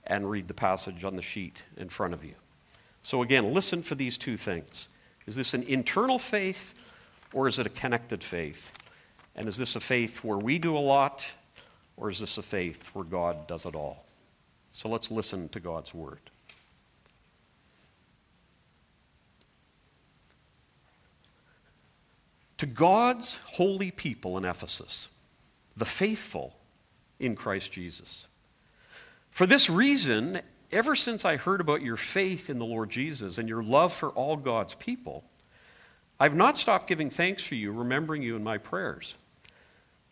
and 0.08 0.28
read 0.28 0.48
the 0.48 0.56
passage 0.56 1.04
on 1.04 1.16
the 1.16 1.22
sheet 1.22 1.64
in 1.78 1.88
front 1.88 2.16
of 2.16 2.26
you. 2.26 2.34
So 3.04 3.22
again, 3.22 3.54
listen 3.54 3.84
for 3.84 3.94
these 3.94 4.18
two 4.18 4.38
things. 4.38 4.90
Is 5.28 5.36
this 5.36 5.54
an 5.54 5.62
internal 5.64 6.18
faith 6.18 6.74
Or 7.34 7.48
is 7.48 7.60
it 7.60 7.66
a 7.66 7.70
connected 7.70 8.24
faith? 8.24 8.72
And 9.36 9.48
is 9.48 9.58
this 9.58 9.76
a 9.76 9.80
faith 9.80 10.24
where 10.24 10.38
we 10.38 10.60
do 10.60 10.78
a 10.78 10.80
lot, 10.80 11.26
or 11.98 12.10
is 12.10 12.20
this 12.20 12.38
a 12.38 12.42
faith 12.42 12.90
where 12.94 13.06
God 13.06 13.48
does 13.48 13.66
it 13.66 13.76
all? 13.76 14.06
So 14.72 14.90
let's 14.90 15.12
listen 15.12 15.50
to 15.50 15.60
God's 15.60 15.94
word. 15.94 16.20
To 22.58 22.66
God's 22.66 23.36
holy 23.54 23.92
people 23.92 24.38
in 24.38 24.46
Ephesus, 24.46 25.10
the 25.76 25.86
faithful 25.86 26.56
in 27.20 27.36
Christ 27.36 27.72
Jesus. 27.72 28.28
For 29.30 29.46
this 29.46 29.70
reason, 29.70 30.42
ever 30.72 30.96
since 30.96 31.26
I 31.26 31.38
heard 31.38 31.62
about 31.62 31.82
your 31.82 31.98
faith 31.98 32.50
in 32.50 32.60
the 32.60 32.66
Lord 32.66 32.90
Jesus 32.90 33.38
and 33.38 33.50
your 33.50 33.64
love 33.64 33.92
for 33.92 34.10
all 34.10 34.38
God's 34.38 34.76
people, 34.76 35.24
I've 36.20 36.36
not 36.36 36.58
stopped 36.58 36.88
giving 36.88 37.10
thanks 37.10 37.44
for 37.44 37.56
you, 37.56 37.72
remembering 37.72 38.22
you 38.22 38.36
in 38.36 38.44
my 38.44 38.58
prayers. 38.58 39.18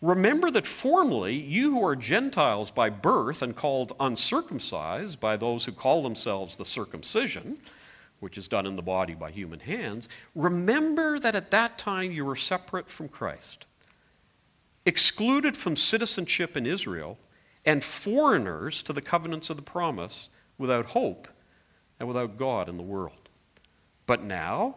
Remember 0.00 0.50
that 0.50 0.66
formerly 0.66 1.34
you 1.34 1.72
who 1.72 1.84
are 1.84 1.96
Gentiles 1.96 2.70
by 2.70 2.88
birth 2.88 3.42
and 3.42 3.54
called 3.54 3.92
uncircumcised 4.00 5.20
by 5.20 5.36
those 5.36 5.66
who 5.66 5.72
call 5.72 6.02
themselves 6.02 6.56
the 6.56 6.64
circumcision, 6.64 7.58
which 8.18 8.38
is 8.38 8.48
done 8.48 8.66
in 8.66 8.76
the 8.76 8.82
body 8.82 9.14
by 9.14 9.30
human 9.30 9.60
hands, 9.60 10.08
remember 10.34 11.18
that 11.18 11.34
at 11.34 11.50
that 11.50 11.76
time 11.76 12.12
you 12.12 12.24
were 12.24 12.36
separate 12.36 12.88
from 12.88 13.08
Christ, 13.08 13.66
excluded 14.86 15.56
from 15.56 15.76
citizenship 15.76 16.56
in 16.56 16.64
Israel, 16.64 17.18
and 17.66 17.84
foreigners 17.84 18.82
to 18.84 18.94
the 18.94 19.02
covenants 19.02 19.50
of 19.50 19.56
the 19.56 19.62
promise, 19.62 20.30
without 20.56 20.86
hope 20.86 21.28
and 21.98 22.08
without 22.08 22.38
God 22.38 22.68
in 22.68 22.78
the 22.78 22.82
world. 22.82 23.28
But 24.06 24.22
now, 24.22 24.76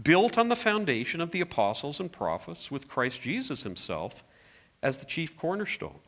built 0.00 0.38
on 0.38 0.48
the 0.48 0.56
foundation 0.56 1.20
of 1.20 1.30
the 1.30 1.40
apostles 1.40 2.00
and 2.00 2.10
prophets, 2.10 2.70
with 2.70 2.88
Christ 2.88 3.22
Jesus 3.22 3.62
himself 3.62 4.22
as 4.82 4.98
the 4.98 5.06
chief 5.06 5.36
cornerstone. 5.36 6.00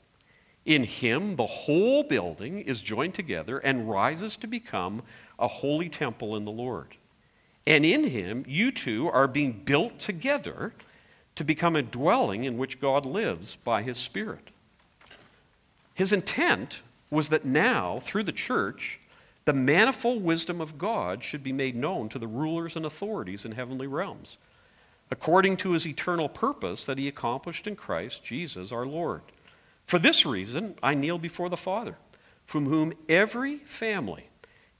In 0.64 0.84
him, 0.84 1.36
the 1.36 1.46
whole 1.46 2.02
building 2.02 2.60
is 2.60 2.82
joined 2.82 3.14
together 3.14 3.58
and 3.58 3.90
rises 3.90 4.36
to 4.38 4.46
become 4.46 5.02
a 5.38 5.46
holy 5.46 5.88
temple 5.88 6.34
in 6.36 6.44
the 6.44 6.50
Lord. 6.50 6.96
And 7.66 7.84
in 7.84 8.04
him, 8.04 8.44
you 8.46 8.70
two 8.70 9.08
are 9.08 9.28
being 9.28 9.62
built 9.64 9.98
together 9.98 10.72
to 11.34 11.44
become 11.44 11.76
a 11.76 11.82
dwelling 11.82 12.44
in 12.44 12.56
which 12.56 12.80
God 12.80 13.04
lives 13.04 13.56
by 13.56 13.82
his 13.82 13.98
Spirit. 13.98 14.50
His 15.94 16.12
intent 16.12 16.82
was 17.10 17.28
that 17.28 17.44
now, 17.44 17.98
through 18.00 18.24
the 18.24 18.32
church, 18.32 18.98
the 19.44 19.52
manifold 19.52 20.24
wisdom 20.24 20.61
of 20.61 20.78
God 20.78 21.22
should 21.22 21.42
be 21.42 21.52
made 21.52 21.76
known 21.76 22.09
to 22.09 22.18
the 22.18 22.26
rulers 22.26 22.76
and 22.76 22.87
authorities 22.87 23.44
in 23.44 23.52
heavenly 23.52 23.87
realms, 23.87 24.38
according 25.11 25.57
to 25.59 25.72
his 25.72 25.87
eternal 25.87 26.28
purpose 26.28 26.87
that 26.87 26.98
he 26.98 27.09
accomplished 27.09 27.66
in 27.66 27.76
Christ 27.76 28.24
Jesus 28.24 28.72
our 28.72 28.87
Lord. 28.87 29.22
For 29.87 29.98
this 29.98 30.24
reason, 30.24 30.76
I 30.83 30.94
kneel 30.94 31.18
before 31.18 31.50
the 31.50 31.57
Father, 31.59 31.98
from 32.46 32.66
whom 32.66 32.94
every 33.09 33.59
family 33.59 34.28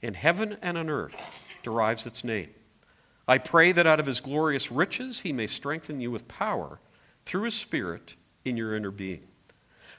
in 0.01 0.15
heaven 0.15 0.57
and 0.61 0.77
on 0.77 0.89
earth 0.89 1.23
derives 1.61 2.05
its 2.05 2.23
name. 2.23 2.49
I 3.27 3.37
pray 3.37 3.71
that 3.71 3.87
out 3.87 3.99
of 3.99 4.05
his 4.05 4.19
glorious 4.19 4.71
riches 4.71 5.21
he 5.21 5.33
may 5.33 5.47
strengthen 5.47 5.99
you 5.99 6.11
with 6.11 6.27
power 6.27 6.79
through 7.23 7.43
his 7.43 7.55
Spirit 7.55 8.15
in 8.43 8.57
your 8.57 8.75
inner 8.75 8.91
being 8.91 9.23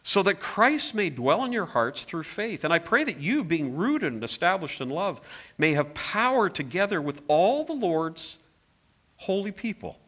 so 0.06 0.22
that 0.22 0.38
Christ 0.38 0.94
may 0.94 1.10
dwell 1.10 1.44
in 1.44 1.50
your 1.50 1.66
hearts 1.66 2.04
through 2.04 2.22
faith. 2.22 2.62
And 2.62 2.72
I 2.72 2.78
pray 2.78 3.02
that 3.02 3.18
you, 3.18 3.42
being 3.42 3.74
rooted 3.74 4.12
and 4.12 4.22
established 4.22 4.80
in 4.80 4.88
love, 4.88 5.20
may 5.58 5.72
have 5.72 5.94
power 5.94 6.48
together 6.48 7.02
with 7.02 7.22
all 7.26 7.64
the 7.64 7.72
Lord's 7.72 8.38
holy 9.16 9.50
people 9.50 9.98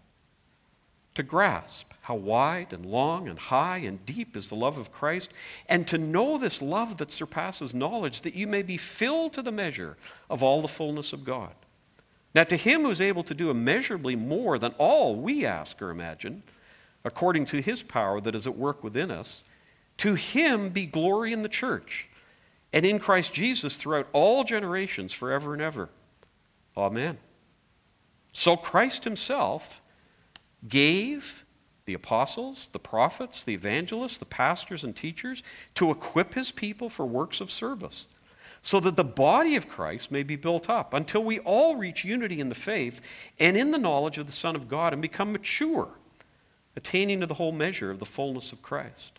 to 1.15 1.25
grasp 1.25 1.93
how 2.03 2.15
wide 2.15 2.73
and 2.73 2.87
long 2.87 3.27
and 3.27 3.41
high 3.41 3.79
and 3.79 4.07
deep 4.07 4.37
is 4.37 4.49
the 4.51 4.55
love 4.55 4.79
of 4.79 4.93
Christ, 4.93 5.35
and 5.69 5.85
to 5.89 5.99
know 5.99 6.39
this 6.39 6.63
love 6.63 6.99
that 6.99 7.11
surpasses 7.11 7.75
knowledge, 7.75 8.21
that 8.21 8.37
you 8.37 8.47
may 8.47 8.63
be 8.63 8.77
filled 8.77 9.33
to 9.33 9.43
the 9.43 9.51
measure 9.51 9.97
of 10.31 10.45
all 10.45 10.63
the 10.63 10.69
fullness 10.69 11.13
of 11.13 11.25
God. 11.25 11.55
Now, 12.37 12.45
to 12.45 12.57
him 12.57 12.83
who 12.83 12.91
is 12.91 13.01
able 13.01 13.25
to 13.25 13.35
do 13.35 13.51
immeasurably 13.51 14.15
more 14.15 14.61
than 14.61 14.77
all 14.79 15.17
we 15.17 15.45
ask 15.45 15.83
or 15.83 15.91
imagine, 15.91 16.45
according 17.05 17.47
to 17.47 17.61
his 17.61 17.83
power 17.83 18.21
that 18.21 18.37
is 18.37 18.47
at 18.47 18.57
work 18.57 18.85
within 18.85 19.11
us, 19.11 19.43
to 19.99 20.15
him 20.15 20.71
be 20.71 20.87
glory 20.87 21.33
in 21.33 21.43
the 21.43 21.49
church 21.49 22.09
and 22.73 22.85
in 22.85 22.99
Christ 22.99 23.33
Jesus 23.33 23.77
throughout 23.77 24.09
all 24.13 24.45
generations, 24.45 25.13
forever 25.13 25.53
and 25.53 25.63
ever. 25.63 25.89
Amen. 26.77 27.19
So 28.33 28.57
Christ 28.57 29.05
himself 29.05 29.83
gave 30.67 31.45
the 31.87 31.95
apostles, 31.95 32.69
the 32.73 32.79
prophets, 32.79 33.43
the 33.43 33.55
evangelists, 33.55 34.19
the 34.19 34.27
pastors, 34.27 34.85
and 34.85 34.95
teachers 34.95 35.43
to 35.75 35.91
equip 35.91 36.35
his 36.35 36.53
people 36.53 36.89
for 36.89 37.07
works 37.07 37.41
of 37.41 37.51
service, 37.51 38.09
so 38.61 38.79
that 38.81 38.97
the 38.97 39.05
body 39.05 39.57
of 39.57 39.69
Christ 39.69 40.13
may 40.13 40.23
be 40.23 40.37
built 40.37 40.69
up 40.69 40.93
until 40.93 41.25
we 41.25 41.39
all 41.41 41.77
reach 41.77 42.05
unity 42.05 42.41
in 42.41 42.51
the 42.51 42.55
faith 42.55 43.01
and 43.39 43.57
in 43.57 43.71
the 43.71 43.79
knowledge 43.79 44.19
of 44.19 44.27
the 44.27 44.33
Son 44.33 44.55
of 44.55 44.69
God 44.69 44.93
and 44.93 45.01
become 45.01 45.33
mature, 45.33 45.89
attaining 46.77 47.21
to 47.21 47.27
the 47.27 47.35
whole 47.35 47.53
measure 47.53 47.91
of 47.91 47.99
the 47.99 48.05
fullness 48.05 48.53
of 48.53 48.61
Christ. 48.61 49.19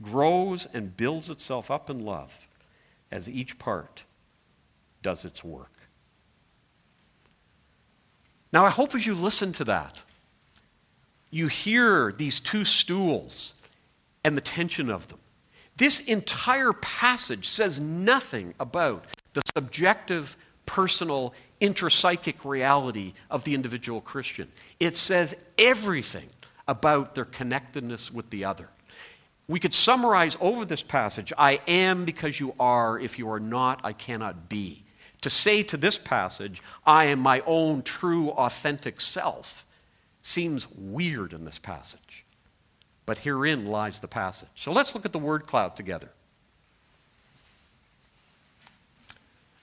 grows 0.00 0.66
and 0.66 0.96
builds 0.96 1.28
itself 1.30 1.70
up 1.70 1.90
in 1.90 2.04
love 2.04 2.48
as 3.10 3.28
each 3.28 3.58
part 3.58 4.04
does 5.02 5.24
its 5.24 5.44
work. 5.44 5.72
Now, 8.52 8.64
I 8.64 8.70
hope 8.70 8.94
as 8.94 9.06
you 9.06 9.14
listen 9.14 9.52
to 9.54 9.64
that, 9.64 10.02
you 11.30 11.48
hear 11.48 12.12
these 12.12 12.40
two 12.40 12.64
stools 12.64 13.54
and 14.22 14.36
the 14.36 14.42
tension 14.42 14.90
of 14.90 15.08
them. 15.08 15.18
This 15.76 16.00
entire 16.00 16.72
passage 16.74 17.48
says 17.48 17.80
nothing 17.80 18.54
about 18.60 19.06
the 19.32 19.40
subjective, 19.56 20.36
personal, 20.66 21.32
intrapsychic 21.60 22.44
reality 22.44 23.14
of 23.30 23.44
the 23.44 23.54
individual 23.54 24.00
Christian. 24.00 24.48
It 24.78 24.96
says 24.96 25.34
everything 25.56 26.28
about 26.68 27.14
their 27.14 27.24
connectedness 27.24 28.12
with 28.12 28.30
the 28.30 28.44
other. 28.44 28.68
We 29.48 29.60
could 29.60 29.74
summarize 29.74 30.36
over 30.40 30.64
this 30.64 30.82
passage 30.82 31.32
I 31.36 31.60
am 31.66 32.04
because 32.04 32.40
you 32.40 32.54
are. 32.60 32.98
If 32.98 33.18
you 33.18 33.30
are 33.30 33.40
not, 33.40 33.80
I 33.84 33.92
cannot 33.92 34.48
be. 34.48 34.84
To 35.22 35.30
say 35.30 35.62
to 35.64 35.76
this 35.76 35.98
passage, 35.98 36.62
I 36.84 37.06
am 37.06 37.20
my 37.20 37.42
own 37.46 37.82
true, 37.82 38.30
authentic 38.30 39.00
self, 39.00 39.64
seems 40.20 40.68
weird 40.70 41.32
in 41.32 41.44
this 41.44 41.58
passage. 41.58 42.24
But 43.06 43.18
herein 43.18 43.66
lies 43.66 44.00
the 44.00 44.08
passage. 44.08 44.48
So 44.56 44.72
let's 44.72 44.94
look 44.94 45.04
at 45.04 45.12
the 45.12 45.18
word 45.18 45.46
cloud 45.46 45.76
together. 45.76 46.08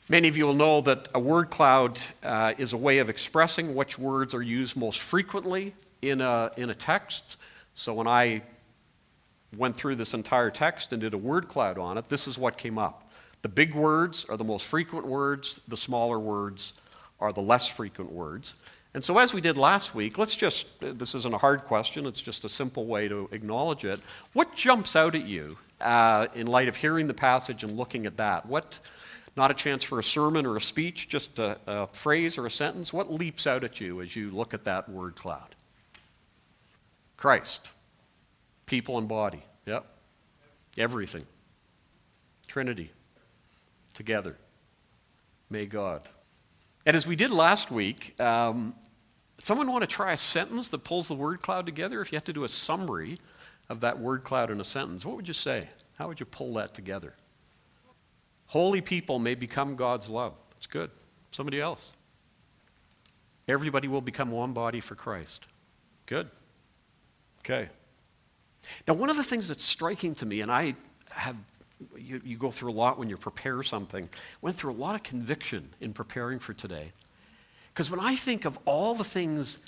Many 0.07 0.27
of 0.27 0.35
you 0.35 0.45
will 0.45 0.55
know 0.55 0.81
that 0.81 1.07
a 1.13 1.19
word 1.19 1.49
cloud 1.49 1.99
uh, 2.23 2.53
is 2.57 2.73
a 2.73 2.77
way 2.77 2.97
of 2.97 3.09
expressing 3.09 3.75
which 3.75 3.99
words 3.99 4.33
are 4.33 4.41
used 4.41 4.75
most 4.75 4.99
frequently 4.99 5.73
in 6.01 6.19
a, 6.19 6.51
in 6.57 6.69
a 6.69 6.75
text. 6.75 7.37
So 7.75 7.93
when 7.93 8.07
I 8.07 8.41
went 9.57 9.75
through 9.75 9.95
this 9.95 10.13
entire 10.13 10.51
text 10.51 10.93
and 10.93 11.01
did 11.01 11.13
a 11.13 11.17
word 11.17 11.47
cloud 11.47 11.77
on 11.77 11.97
it, 11.97 12.05
this 12.05 12.27
is 12.27 12.37
what 12.37 12.57
came 12.57 12.77
up. 12.77 13.09
The 13.41 13.49
big 13.49 13.73
words 13.73 14.25
are 14.25 14.37
the 14.37 14.43
most 14.43 14.65
frequent 14.65 15.07
words, 15.07 15.61
the 15.67 15.77
smaller 15.77 16.19
words 16.19 16.73
are 17.19 17.31
the 17.31 17.41
less 17.41 17.67
frequent 17.67 18.11
words. 18.11 18.55
And 18.93 19.03
so, 19.03 19.17
as 19.19 19.33
we 19.33 19.41
did 19.41 19.55
last 19.55 19.93
week, 19.93 20.17
let's 20.17 20.35
just, 20.35 20.67
this 20.79 21.13
isn't 21.13 21.33
a 21.33 21.37
hard 21.37 21.63
question, 21.63 22.05
it's 22.05 22.21
just 22.21 22.43
a 22.43 22.49
simple 22.49 22.85
way 22.85 23.07
to 23.07 23.29
acknowledge 23.31 23.85
it. 23.85 23.99
What 24.33 24.55
jumps 24.55 24.95
out 24.95 25.15
at 25.15 25.25
you 25.25 25.57
uh, 25.79 26.27
in 26.33 26.47
light 26.47 26.67
of 26.67 26.75
hearing 26.75 27.07
the 27.07 27.13
passage 27.13 27.63
and 27.63 27.73
looking 27.73 28.07
at 28.07 28.17
that? 28.17 28.47
What, 28.47 28.79
not 29.35 29.51
a 29.51 29.53
chance 29.53 29.83
for 29.83 29.99
a 29.99 30.03
sermon 30.03 30.45
or 30.45 30.57
a 30.57 30.61
speech, 30.61 31.07
just 31.07 31.37
a, 31.37 31.57
a 31.67 31.87
phrase 31.87 32.37
or 32.37 32.47
a 32.47 32.51
sentence, 32.51 32.91
what 32.91 33.13
leaps 33.13 33.45
out 33.45 33.63
at 33.63 33.79
you 33.79 34.01
as 34.01 34.15
you 34.15 34.31
look 34.31 34.53
at 34.55 34.63
that 34.63 34.89
word 34.89 35.15
cloud? 35.15 35.55
Christ, 37.15 37.69
people 38.69 38.97
and 38.97 39.07
body, 39.07 39.43
yep, 39.65 39.85
everything, 40.77 41.25
Trinity, 42.47 42.91
together. 43.93 44.37
May 45.49 45.65
God. 45.65 46.07
And 46.85 46.95
as 46.95 47.05
we 47.05 47.15
did 47.15 47.31
last 47.31 47.71
week, 47.71 48.19
um, 48.21 48.75
someone 49.39 49.71
want 49.71 49.81
to 49.81 49.87
try 49.87 50.13
a 50.13 50.17
sentence 50.17 50.69
that 50.69 50.83
pulls 50.83 51.07
the 51.07 51.15
word 51.15 51.41
cloud 51.41 51.65
together? 51.65 52.01
If 52.01 52.11
you 52.11 52.17
had 52.17 52.25
to 52.25 52.33
do 52.33 52.43
a 52.43 52.49
summary 52.49 53.17
of 53.67 53.81
that 53.81 53.99
word 53.99 54.23
cloud 54.23 54.51
in 54.51 54.61
a 54.61 54.63
sentence, 54.63 55.05
what 55.05 55.15
would 55.15 55.27
you 55.27 55.33
say? 55.33 55.67
How 55.97 56.07
would 56.07 56.19
you 56.19 56.25
pull 56.25 56.53
that 56.53 56.73
together? 56.73 57.15
Holy 58.47 58.81
people 58.81 59.19
may 59.19 59.35
become 59.35 59.75
God's 59.75 60.09
love. 60.09 60.33
It's 60.57 60.67
good. 60.67 60.91
Somebody 61.31 61.59
else. 61.59 61.97
Everybody 63.47 63.87
will 63.87 64.01
become 64.01 64.31
one 64.31 64.53
body 64.53 64.79
for 64.79 64.95
Christ. 64.95 65.45
Good. 66.05 66.29
Okay. 67.39 67.69
Now, 68.87 68.93
one 68.93 69.09
of 69.09 69.17
the 69.17 69.23
things 69.23 69.47
that's 69.47 69.63
striking 69.63 70.13
to 70.15 70.25
me, 70.25 70.41
and 70.41 70.51
I 70.51 70.75
have 71.11 71.35
you, 71.97 72.21
you 72.23 72.37
go 72.37 72.51
through 72.51 72.71
a 72.71 72.73
lot 72.73 72.99
when 72.99 73.09
you 73.09 73.17
prepare 73.17 73.63
something. 73.63 74.09
Went 74.41 74.55
through 74.55 74.73
a 74.73 74.75
lot 74.75 74.95
of 74.95 75.03
conviction 75.03 75.69
in 75.79 75.93
preparing 75.93 76.39
for 76.39 76.53
today. 76.53 76.91
Because 77.73 77.89
when 77.89 77.99
I 77.99 78.15
think 78.15 78.45
of 78.45 78.59
all 78.65 78.95
the 78.95 79.03
things 79.03 79.65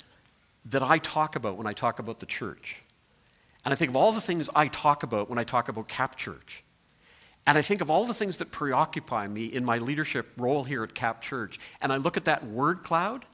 that 0.66 0.82
I 0.82 0.98
talk 0.98 1.34
about 1.34 1.56
when 1.56 1.66
I 1.66 1.72
talk 1.72 1.98
about 1.98 2.20
the 2.20 2.26
church, 2.26 2.82
and 3.64 3.72
I 3.72 3.76
think 3.76 3.90
of 3.90 3.96
all 3.96 4.12
the 4.12 4.20
things 4.20 4.50
I 4.54 4.68
talk 4.68 5.02
about 5.02 5.30
when 5.30 5.38
I 5.38 5.44
talk 5.44 5.68
about 5.68 5.88
Cap 5.88 6.16
Church, 6.16 6.62
and 7.46 7.58
I 7.58 7.62
think 7.62 7.80
of 7.80 7.90
all 7.90 8.04
the 8.04 8.14
things 8.14 8.36
that 8.36 8.52
preoccupy 8.52 9.26
me 9.26 9.46
in 9.46 9.64
my 9.64 9.78
leadership 9.78 10.28
role 10.36 10.64
here 10.64 10.84
at 10.84 10.94
Cap 10.94 11.20
Church, 11.22 11.58
and 11.80 11.92
I 11.92 11.96
look 11.96 12.16
at 12.16 12.24
that 12.26 12.44
word 12.44 12.82
cloud, 12.82 13.24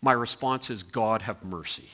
my 0.00 0.12
response 0.12 0.70
is 0.70 0.82
God 0.82 1.22
have 1.22 1.42
mercy. 1.44 1.88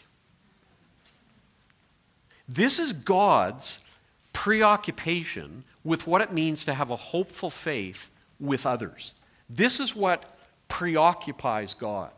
This 2.49 2.79
is 2.79 2.93
God's 2.93 3.85
preoccupation 4.33 5.65
with 5.85 6.07
what 6.07 6.21
it 6.21 6.33
means 6.33 6.65
to 6.65 6.75
have 6.75 6.91
a 6.91 6.97
hopeful 6.97 7.51
faith 7.51 8.11
with 8.41 8.65
others. 8.65 9.15
This 9.51 9.81
is 9.81 9.95
what 9.95 10.37
preoccupies 10.69 11.75
God. 11.75 12.13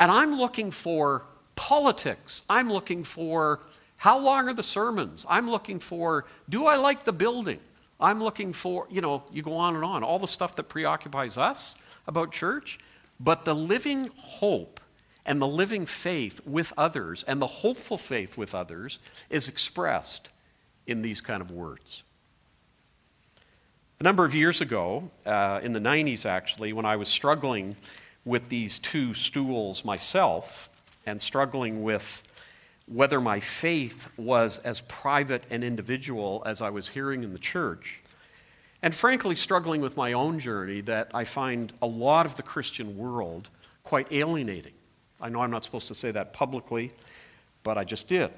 And 0.00 0.10
I'm 0.10 0.36
looking 0.36 0.70
for 0.70 1.24
politics. 1.54 2.42
I'm 2.48 2.72
looking 2.72 3.04
for 3.04 3.60
how 3.98 4.18
long 4.18 4.48
are 4.48 4.54
the 4.54 4.62
sermons? 4.64 5.24
I'm 5.28 5.48
looking 5.48 5.78
for 5.78 6.24
do 6.48 6.66
I 6.66 6.76
like 6.76 7.04
the 7.04 7.12
building? 7.12 7.60
I'm 8.00 8.20
looking 8.20 8.52
for, 8.52 8.88
you 8.90 9.00
know, 9.00 9.22
you 9.32 9.42
go 9.42 9.54
on 9.54 9.76
and 9.76 9.84
on, 9.84 10.02
all 10.02 10.18
the 10.18 10.26
stuff 10.26 10.56
that 10.56 10.64
preoccupies 10.64 11.38
us 11.38 11.80
about 12.08 12.32
church. 12.32 12.78
But 13.20 13.44
the 13.44 13.54
living 13.54 14.10
hope 14.16 14.80
and 15.24 15.40
the 15.40 15.46
living 15.46 15.86
faith 15.86 16.40
with 16.46 16.72
others 16.76 17.22
and 17.24 17.40
the 17.40 17.46
hopeful 17.46 17.96
faith 17.96 18.36
with 18.36 18.54
others 18.54 18.98
is 19.30 19.48
expressed 19.48 20.30
in 20.86 21.02
these 21.02 21.20
kind 21.20 21.40
of 21.40 21.50
words. 21.50 22.02
A 24.00 24.02
number 24.02 24.24
of 24.24 24.34
years 24.34 24.60
ago, 24.60 25.10
uh, 25.24 25.60
in 25.62 25.72
the 25.74 25.80
90s 25.80 26.26
actually, 26.26 26.72
when 26.72 26.84
I 26.84 26.96
was 26.96 27.08
struggling 27.08 27.76
with 28.24 28.48
these 28.48 28.78
two 28.78 29.14
stools 29.14 29.84
myself 29.84 30.68
and 31.06 31.22
struggling 31.22 31.82
with 31.82 32.28
whether 32.86 33.20
my 33.20 33.38
faith 33.38 34.12
was 34.18 34.58
as 34.58 34.80
private 34.82 35.44
and 35.50 35.62
individual 35.62 36.42
as 36.44 36.60
I 36.60 36.70
was 36.70 36.90
hearing 36.90 37.22
in 37.22 37.32
the 37.32 37.38
church, 37.38 38.00
and 38.82 38.92
frankly, 38.92 39.36
struggling 39.36 39.80
with 39.80 39.96
my 39.96 40.12
own 40.12 40.40
journey 40.40 40.80
that 40.82 41.12
I 41.14 41.22
find 41.22 41.72
a 41.80 41.86
lot 41.86 42.26
of 42.26 42.34
the 42.34 42.42
Christian 42.42 42.98
world 42.98 43.48
quite 43.84 44.08
alienating. 44.10 44.74
I 45.22 45.28
know 45.28 45.40
I'm 45.40 45.50
not 45.50 45.64
supposed 45.64 45.88
to 45.88 45.94
say 45.94 46.10
that 46.10 46.32
publicly, 46.32 46.92
but 47.62 47.78
I 47.78 47.84
just 47.84 48.08
did. 48.08 48.30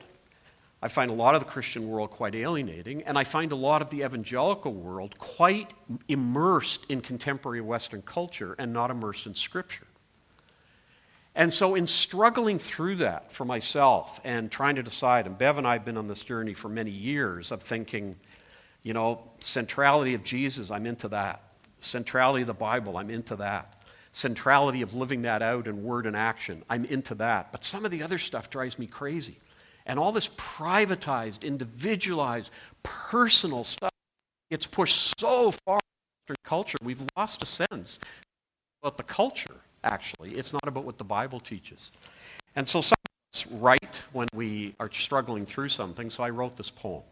I 0.83 0.89
find 0.89 1.11
a 1.11 1.15
lot 1.15 1.35
of 1.35 1.41
the 1.41 1.49
Christian 1.49 1.89
world 1.89 2.11
quite 2.11 2.35
alienating, 2.35 3.03
and 3.05 3.17
I 3.17 3.25
find 3.25 3.53
a 3.53 3.57
lot 3.57 3.81
of 3.81 3.89
the 3.89 4.03
evangelical 4.05 4.71
world 4.71 5.19
quite 5.19 5.73
immersed 6.09 6.85
in 6.91 7.01
contemporary 7.01 7.63
Western 7.63 8.03
culture 8.03 8.55
and 8.59 8.75
not 8.75 8.91
immersed 8.91 9.27
in 9.27 9.35
Scripture. 9.35 9.87
And 11.35 11.53
so, 11.53 11.75
in 11.75 11.87
struggling 11.87 12.59
through 12.59 12.97
that 12.97 13.33
for 13.33 13.47
myself 13.47 14.21
and 14.25 14.51
trying 14.51 14.77
to 14.77 14.83
decide, 14.83 15.27
and 15.27 15.39
Bev 15.39 15.57
and 15.57 15.67
I 15.67 15.73
have 15.73 15.87
been 15.87 15.97
on 15.97 16.07
this 16.07 16.23
journey 16.23 16.53
for 16.53 16.69
many 16.69 16.91
years 16.91 17.51
of 17.51 17.63
thinking, 17.63 18.17
you 18.83 18.93
know, 18.93 19.23
centrality 19.41 20.13
of 20.13 20.23
Jesus, 20.23 20.71
I'm 20.71 20.87
into 20.87 21.09
that. 21.09 21.43
Centrality 21.81 22.43
of 22.43 22.47
the 22.47 22.55
Bible, 22.55 22.99
I'm 22.99 23.11
into 23.11 23.37
that. 23.37 23.74
Centrality 24.15 24.81
of 24.81 24.95
living 24.95 25.23
that 25.23 25.43
out 25.43 25.67
in 25.67 25.83
word 25.83 26.07
and 26.07 26.17
action, 26.17 26.63
I'm 26.71 26.85
into 26.85 27.17
that. 27.17 27.51
But 27.51 27.65
some 27.65 27.85
of 27.85 27.91
the 27.91 28.01
other 28.01 28.17
stuff 28.17 28.49
drives 28.49 28.79
me 28.79 28.87
crazy. 28.87 29.35
And 29.87 29.99
all 29.99 30.13
this 30.13 30.29
privatized, 30.29 31.43
individualized, 31.43 32.53
personal 32.85 33.65
stuff 33.65 33.91
gets 34.53 34.67
pushed 34.67 35.19
so 35.19 35.51
far 35.51 35.81
in 36.29 36.37
culture, 36.45 36.79
we've 36.81 37.03
lost 37.17 37.43
a 37.43 37.47
sense 37.47 37.99
about 38.85 38.99
the 38.99 39.03
culture, 39.03 39.57
actually. 39.83 40.35
It's 40.35 40.53
not 40.53 40.69
about 40.69 40.85
what 40.85 40.97
the 40.97 41.03
Bible 41.05 41.41
teaches. 41.41 41.91
And 42.55 42.69
so 42.69 42.81
some 42.81 42.97
of 43.05 43.37
us 43.37 43.47
write 43.51 44.05
when 44.13 44.29
we 44.33 44.77
are 44.79 44.89
struggling 44.93 45.45
through 45.45 45.71
something, 45.71 46.09
so 46.09 46.23
I 46.23 46.31
wrote 46.31 46.57
this 46.57 46.71
poem. 46.71 47.03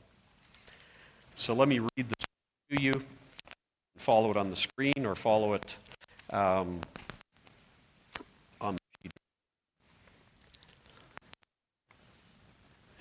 So 1.35 1.53
let 1.53 1.67
me 1.67 1.81
read 1.81 2.09
this 2.09 2.25
to 2.71 2.81
you. 2.81 3.03
Follow 3.97 4.31
it 4.31 4.37
on 4.37 4.51
the 4.51 4.57
screen 4.57 5.05
or 5.05 5.17
follow 5.17 5.55
it 5.55 5.77
um, 6.33 6.81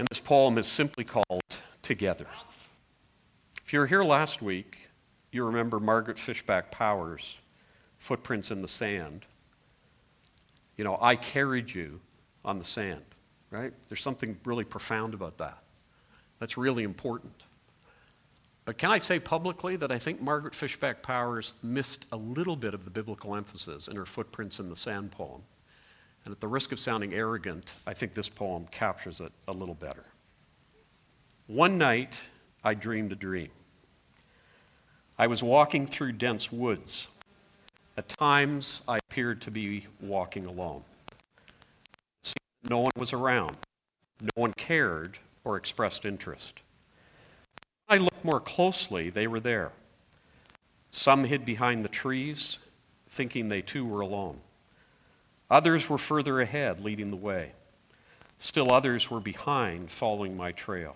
And 0.02 0.08
this 0.10 0.20
poem 0.32 0.58
is 0.58 0.66
simply 0.66 1.04
called 1.04 1.44
Together. 1.82 2.26
If 3.66 3.74
you 3.74 3.80
were 3.80 3.86
here 3.86 4.02
last 4.02 4.42
week, 4.42 4.88
you 5.34 5.44
remember 5.44 5.78
Margaret 5.78 6.18
Fishback 6.18 6.72
Powers' 6.72 7.42
Footprints 7.98 8.50
in 8.50 8.62
the 8.62 8.68
Sand. 8.70 9.26
You 10.78 10.86
know, 10.86 10.98
I 11.02 11.18
carried 11.18 11.74
you 11.74 12.00
on 12.46 12.60
the 12.60 12.64
sand, 12.64 13.04
right? 13.50 13.74
There's 13.90 14.02
something 14.02 14.38
really 14.46 14.64
profound 14.64 15.14
about 15.14 15.38
that. 15.40 15.58
That's 16.40 16.56
really 16.56 16.84
important. 16.84 17.44
But 18.64 18.78
can 18.78 18.90
I 18.90 19.00
say 19.00 19.20
publicly 19.20 19.76
that 19.76 19.92
I 19.92 20.00
think 20.00 20.22
Margaret 20.22 20.56
Fishback 20.56 21.04
Powers 21.04 21.52
missed 21.62 22.08
a 22.14 22.16
little 22.16 22.56
bit 22.56 22.74
of 22.74 22.86
the 22.86 22.90
biblical 22.90 23.36
emphasis 23.36 23.90
in 23.90 23.98
her 23.98 24.06
Footprints 24.06 24.62
in 24.62 24.70
the 24.70 24.78
Sand 24.78 25.12
poem? 25.12 25.42
And 26.24 26.32
at 26.32 26.40
the 26.40 26.48
risk 26.48 26.72
of 26.72 26.80
sounding 26.80 27.14
arrogant, 27.14 27.76
I 27.86 27.94
think 27.94 28.14
this 28.14 28.30
poem 28.30 28.66
captures 28.72 29.20
it 29.20 29.34
a 29.50 29.52
little 29.52 29.76
better. 29.76 30.06
One 31.52 31.78
night, 31.78 32.30
I 32.64 32.76
dreamed 32.76 33.12
a 33.12 33.16
dream. 33.16 33.50
I 35.20 35.28
was 35.28 35.44
walking 35.44 35.86
through 35.86 36.14
dense 36.14 36.50
woods. 36.50 37.10
At 37.98 38.08
times, 38.08 38.84
I 38.88 39.00
appeared 39.00 39.42
to 39.42 39.52
be 39.52 39.88
walking 40.00 40.46
alone. 40.46 40.86
No 42.70 42.80
one 42.80 42.92
was 42.96 43.12
around. 43.12 43.58
No 44.22 44.30
one 44.36 44.54
cared 44.54 45.18
or 45.44 45.58
expressed 45.58 46.06
interest. 46.06 46.62
When 47.88 48.00
I 48.00 48.02
looked 48.02 48.24
more 48.24 48.40
closely, 48.40 49.10
they 49.10 49.28
were 49.28 49.42
there. 49.42 49.74
Some 50.90 51.26
hid 51.26 51.44
behind 51.44 51.84
the 51.84 51.90
trees, 51.90 52.60
thinking 53.10 53.50
they 53.50 53.62
too 53.62 53.86
were 53.86 54.00
alone. 54.00 54.40
Others 55.50 55.90
were 55.90 55.98
further 55.98 56.40
ahead, 56.40 56.80
leading 56.80 57.12
the 57.12 57.18
way. 57.18 57.52
Still 58.38 58.72
others 58.72 59.12
were 59.12 59.20
behind, 59.20 59.92
following 59.92 60.38
my 60.38 60.54
trail. 60.54 60.96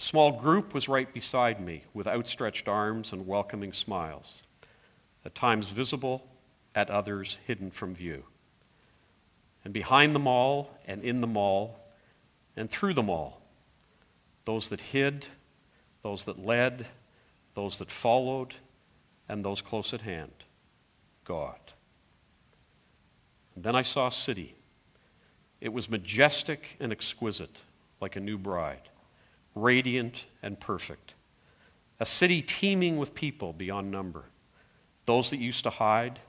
A 0.00 0.02
small 0.02 0.32
group 0.32 0.72
was 0.72 0.88
right 0.88 1.12
beside 1.12 1.60
me, 1.60 1.82
with 1.92 2.06
outstretched 2.06 2.68
arms 2.68 3.12
and 3.12 3.26
welcoming 3.26 3.74
smiles, 3.74 4.40
at 5.26 5.34
times 5.34 5.68
visible, 5.68 6.26
at 6.74 6.88
others 6.88 7.38
hidden 7.46 7.70
from 7.70 7.94
view. 7.94 8.24
And 9.62 9.74
behind 9.74 10.14
them 10.14 10.26
all, 10.26 10.74
and 10.86 11.04
in 11.04 11.20
them 11.20 11.36
all, 11.36 11.80
and 12.56 12.70
through 12.70 12.94
them 12.94 13.10
all, 13.10 13.42
those 14.46 14.70
that 14.70 14.80
hid, 14.80 15.26
those 16.00 16.24
that 16.24 16.38
led, 16.38 16.86
those 17.52 17.78
that 17.78 17.90
followed, 17.90 18.54
and 19.28 19.44
those 19.44 19.60
close 19.60 19.92
at 19.92 20.00
hand 20.00 20.32
God. 21.26 21.60
And 23.54 23.64
then 23.64 23.76
I 23.76 23.82
saw 23.82 24.06
a 24.06 24.12
city. 24.12 24.54
It 25.60 25.74
was 25.74 25.90
majestic 25.90 26.78
and 26.80 26.90
exquisite, 26.90 27.60
like 28.00 28.16
a 28.16 28.20
new 28.20 28.38
bride, 28.38 28.88
radiant 29.54 30.26
and 30.42 30.58
perfect. 30.60 31.14
A 31.98 32.06
city 32.06 32.42
teeming 32.42 32.96
with 32.96 33.14
people 33.14 33.52
beyond 33.52 33.90
number. 33.90 34.24
Those 35.04 35.30
that 35.30 35.38
used 35.38 35.64
to 35.64 35.70
hide, 35.70 36.20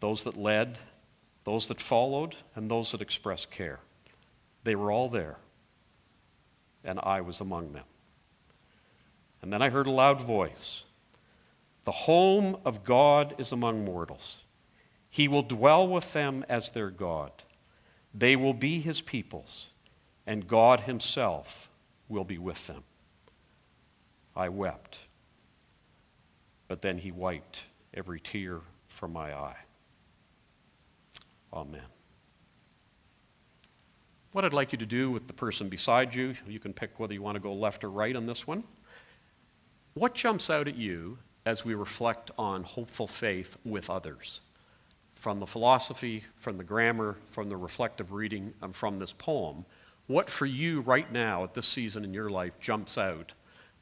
those 0.00 0.24
that 0.24 0.36
led, 0.36 0.78
those 1.44 1.68
that 1.68 1.80
followed, 1.80 2.36
and 2.54 2.70
those 2.70 2.92
that 2.92 3.02
expressed 3.02 3.50
care. 3.50 3.80
They 4.64 4.74
were 4.74 4.90
all 4.90 5.08
there, 5.08 5.36
and 6.84 6.98
I 7.02 7.20
was 7.20 7.40
among 7.40 7.72
them. 7.72 7.84
And 9.42 9.52
then 9.52 9.60
I 9.60 9.68
heard 9.68 9.86
a 9.86 9.90
loud 9.90 10.20
voice 10.20 10.84
The 11.84 11.92
home 11.92 12.56
of 12.64 12.82
God 12.82 13.34
is 13.36 13.52
among 13.52 13.84
mortals. 13.84 14.40
He 15.10 15.28
will 15.28 15.42
dwell 15.42 15.86
with 15.86 16.12
them 16.12 16.44
as 16.48 16.70
their 16.70 16.90
God. 16.90 17.30
They 18.14 18.36
will 18.36 18.54
be 18.54 18.80
his 18.80 19.02
peoples, 19.02 19.68
and 20.26 20.48
God 20.48 20.80
himself 20.80 21.68
will 22.14 22.24
be 22.24 22.38
with 22.38 22.66
them. 22.66 22.84
I 24.36 24.48
wept, 24.48 25.00
but 26.68 26.80
then 26.80 26.98
he 26.98 27.10
wiped 27.12 27.64
every 27.92 28.20
tear 28.20 28.60
from 28.88 29.12
my 29.12 29.34
eye. 29.34 29.56
Amen. 31.52 31.82
What 34.32 34.44
I'd 34.44 34.52
like 34.52 34.72
you 34.72 34.78
to 34.78 34.86
do 34.86 35.10
with 35.10 35.28
the 35.28 35.32
person 35.32 35.68
beside 35.68 36.14
you, 36.14 36.34
you 36.48 36.58
can 36.58 36.72
pick 36.72 36.98
whether 36.98 37.14
you 37.14 37.22
want 37.22 37.36
to 37.36 37.40
go 37.40 37.52
left 37.52 37.84
or 37.84 37.90
right 37.90 38.16
on 38.16 38.26
this 38.26 38.46
one. 38.46 38.64
What 39.94 40.14
jumps 40.14 40.50
out 40.50 40.66
at 40.66 40.76
you 40.76 41.18
as 41.46 41.64
we 41.64 41.74
reflect 41.74 42.32
on 42.36 42.64
hopeful 42.64 43.06
faith 43.06 43.56
with 43.64 43.88
others? 43.88 44.40
From 45.14 45.38
the 45.38 45.46
philosophy, 45.46 46.24
from 46.36 46.58
the 46.58 46.64
grammar, 46.64 47.16
from 47.26 47.48
the 47.48 47.56
reflective 47.56 48.10
reading, 48.10 48.54
and 48.60 48.74
from 48.74 48.98
this 48.98 49.12
poem, 49.12 49.64
what 50.06 50.28
for 50.28 50.46
you 50.46 50.80
right 50.80 51.10
now 51.10 51.44
at 51.44 51.54
this 51.54 51.66
season 51.66 52.04
in 52.04 52.12
your 52.12 52.30
life 52.30 52.60
jumps 52.60 52.98
out 52.98 53.32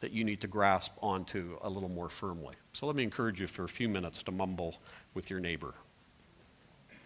that 0.01 0.13
you 0.13 0.25
need 0.25 0.41
to 0.41 0.47
grasp 0.47 0.93
onto 1.03 1.59
a 1.63 1.69
little 1.69 1.89
more 1.89 2.09
firmly? 2.09 2.55
So 2.73 2.87
let 2.87 2.97
me 2.97 3.03
encourage 3.03 3.41
you 3.41 3.47
for 3.47 3.65
a 3.65 3.69
few 3.69 3.89
minutes 3.89 4.23
to 4.25 4.33
mumble 4.33 4.77
with 5.15 5.31
your 5.31 5.41
neighbor. 5.41 5.75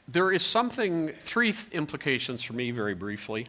There 0.09 0.31
is 0.31 0.44
something, 0.44 1.12
three 1.18 1.52
implications 1.72 2.42
for 2.42 2.52
me 2.52 2.70
very 2.70 2.94
briefly. 2.94 3.46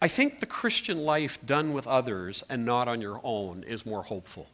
I 0.00 0.08
think 0.08 0.38
the 0.38 0.46
Christian 0.46 0.98
life 0.98 1.44
done 1.44 1.72
with 1.72 1.86
others 1.86 2.44
and 2.48 2.64
not 2.64 2.88
on 2.88 3.02
your 3.02 3.20
own 3.24 3.64
is 3.64 3.84
more 3.84 4.04
hopeful. 4.04 4.48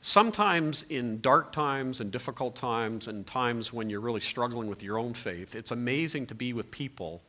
Sometimes 0.00 0.84
in 0.84 1.20
dark 1.20 1.52
times 1.52 2.00
and 2.00 2.12
difficult 2.12 2.54
times 2.54 3.08
and 3.08 3.26
times 3.26 3.72
when 3.72 3.90
you're 3.90 4.00
really 4.00 4.20
struggling 4.20 4.68
with 4.68 4.82
your 4.82 4.96
own 4.96 5.12
faith, 5.12 5.56
it's 5.56 5.72
amazing 5.72 6.26
to 6.26 6.36
be 6.36 6.52
with 6.52 6.70
people 6.70 7.20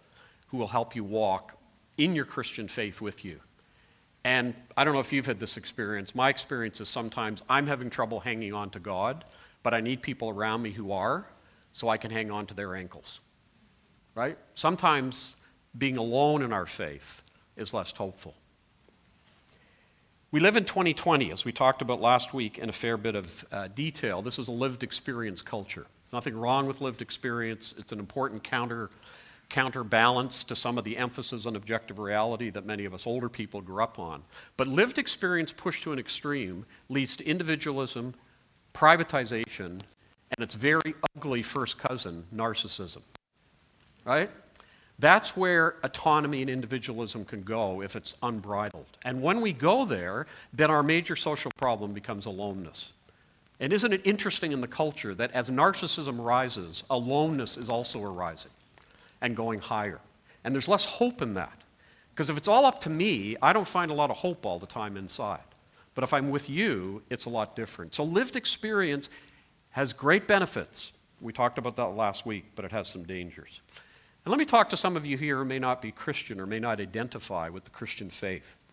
who 0.47 0.58
will 0.58 0.67
help 0.67 0.95
you 0.95 1.04
walk 1.04 1.59
in 1.99 2.15
your 2.15 2.25
Christian 2.25 2.67
faith 2.67 3.01
with 3.01 3.23
you. 3.23 3.39
And 4.23 4.55
I 4.75 4.83
don't 4.83 4.93
know 4.93 4.99
if 4.99 5.13
you've 5.13 5.25
had 5.25 5.39
this 5.39 5.57
experience. 5.57 6.15
My 6.15 6.29
experience 6.29 6.81
is 6.81 6.89
sometimes 6.89 7.43
I'm 7.49 7.67
having 7.67 7.89
trouble 7.89 8.21
hanging 8.21 8.53
on 8.53 8.69
to 8.71 8.79
God, 8.79 9.25
but 9.63 9.73
I 9.73 9.81
need 9.81 10.01
people 10.01 10.29
around 10.29 10.62
me 10.62 10.71
who 10.71 10.91
are 10.91 11.27
so 11.71 11.89
I 11.89 11.97
can 11.97 12.12
hang 12.12 12.31
on 12.31 12.45
to 12.47 12.53
their 12.53 12.75
ankles. 12.75 13.21
Right? 14.15 14.38
Sometimes 14.55 15.35
being 15.77 15.97
alone 15.97 16.41
in 16.41 16.51
our 16.51 16.65
faith 16.65 17.21
is 17.55 17.73
less 17.73 17.91
hopeful. 17.91 18.33
We 20.31 20.39
live 20.39 20.57
in 20.57 20.65
2020, 20.65 21.31
as 21.31 21.43
we 21.43 21.51
talked 21.51 21.81
about 21.81 22.01
last 22.01 22.33
week 22.33 22.59
in 22.59 22.69
a 22.69 22.73
fair 22.73 22.97
bit 22.97 23.15
of 23.15 23.45
uh, 23.51 23.67
detail. 23.67 24.21
This 24.21 24.38
is 24.38 24.47
a 24.47 24.51
lived 24.51 24.83
experience 24.83 25.41
culture. 25.41 25.88
There's 26.03 26.13
nothing 26.13 26.38
wrong 26.38 26.67
with 26.67 26.81
lived 26.81 27.01
experience. 27.01 27.73
It's 27.77 27.91
an 27.91 27.99
important 27.99 28.43
counter, 28.43 28.91
counterbalance 29.49 30.43
to 30.43 30.55
some 30.55 30.77
of 30.77 30.83
the 30.83 30.97
emphasis 30.97 31.45
on 31.45 31.55
objective 31.55 31.99
reality 31.99 32.49
that 32.51 32.65
many 32.65 32.85
of 32.85 32.93
us 32.93 33.07
older 33.07 33.29
people 33.29 33.62
grew 33.62 33.83
up 33.83 33.97
on. 33.97 34.23
But 34.57 34.67
lived 34.67 34.97
experience 34.97 35.51
pushed 35.51 35.83
to 35.83 35.91
an 35.91 35.99
extreme 35.99 36.65
leads 36.88 37.15
to 37.17 37.27
individualism, 37.27 38.13
privatization, 38.73 39.81
and 40.31 40.39
its 40.43 40.53
very 40.53 40.93
ugly 41.15 41.41
first 41.41 41.79
cousin, 41.79 42.25
narcissism. 42.33 43.01
Right? 44.05 44.29
That's 44.99 45.35
where 45.35 45.77
autonomy 45.81 46.41
and 46.41 46.49
individualism 46.49 47.25
can 47.25 47.41
go 47.41 47.81
if 47.81 47.95
it's 47.95 48.15
unbridled. 48.21 48.97
And 49.03 49.21
when 49.21 49.41
we 49.41 49.53
go 49.53 49.85
there, 49.85 50.27
then 50.53 50.69
our 50.69 50.83
major 50.83 51.15
social 51.15 51.51
problem 51.57 51.93
becomes 51.93 52.25
aloneness. 52.25 52.93
And 53.62 53.73
isn't 53.73 53.91
it 53.93 54.01
interesting 54.05 54.51
in 54.51 54.62
the 54.62 54.67
culture 54.67 55.15
that 55.15 55.31
as 55.31 55.49
narcissism 55.49 56.23
rises, 56.23 56.83
aloneness 56.89 57.57
is 57.57 57.69
also 57.69 58.03
arising 58.03 58.51
and 59.21 59.36
going 59.36 59.60
higher? 59.60 59.99
And 60.43 60.53
there's 60.53 60.67
less 60.67 60.86
hope 60.86 61.21
in 61.21 61.34
that. 61.36 61.63
Because 62.12 62.29
if 62.29 62.38
it's 62.38 62.47
all 62.47 62.65
up 62.65 62.82
to 62.82 62.89
me, 62.89 63.38
I 63.41 63.53
don't 63.53 63.67
find 63.67 63.91
a 63.91 63.93
lot 63.93 64.10
of 64.10 64.17
hope 64.17 64.45
all 64.45 64.60
the 64.60 64.65
time 64.65 64.97
inside. 64.97 65.39
But 65.95 66.03
if 66.03 66.13
I'm 66.13 66.29
with 66.29 66.49
you, 66.49 67.01
it's 67.10 67.25
a 67.25 67.29
lot 67.29 67.55
different. 67.55 67.93
So 67.93 68.03
lived 68.03 68.36
experience 68.36 69.10
has 69.71 69.93
great 69.93 70.27
benefits. 70.27 70.93
We 71.21 71.34
talked 71.34 71.58
about 71.58 71.75
that 71.75 71.95
last 71.95 72.25
week, 72.25 72.45
but 72.55 72.65
it 72.65 72.71
has 72.71 72.88
some 72.88 73.03
dangers. 73.03 73.62
And 74.25 74.32
let 74.32 74.39
me 74.39 74.45
talk 74.45 74.69
to 74.69 74.77
some 74.77 74.95
of 74.95 75.05
you 75.05 75.17
here 75.17 75.38
who 75.38 75.45
may 75.45 75.60
not 75.60 75.82
be 75.82 75.91
Christian 75.91 76.39
or 76.39 76.45
may 76.45 76.60
not 76.60 76.79
identify 76.79 77.49
with 77.49 77.63
the 77.63 77.69
Christian 77.69 78.10
faith. 78.10 78.63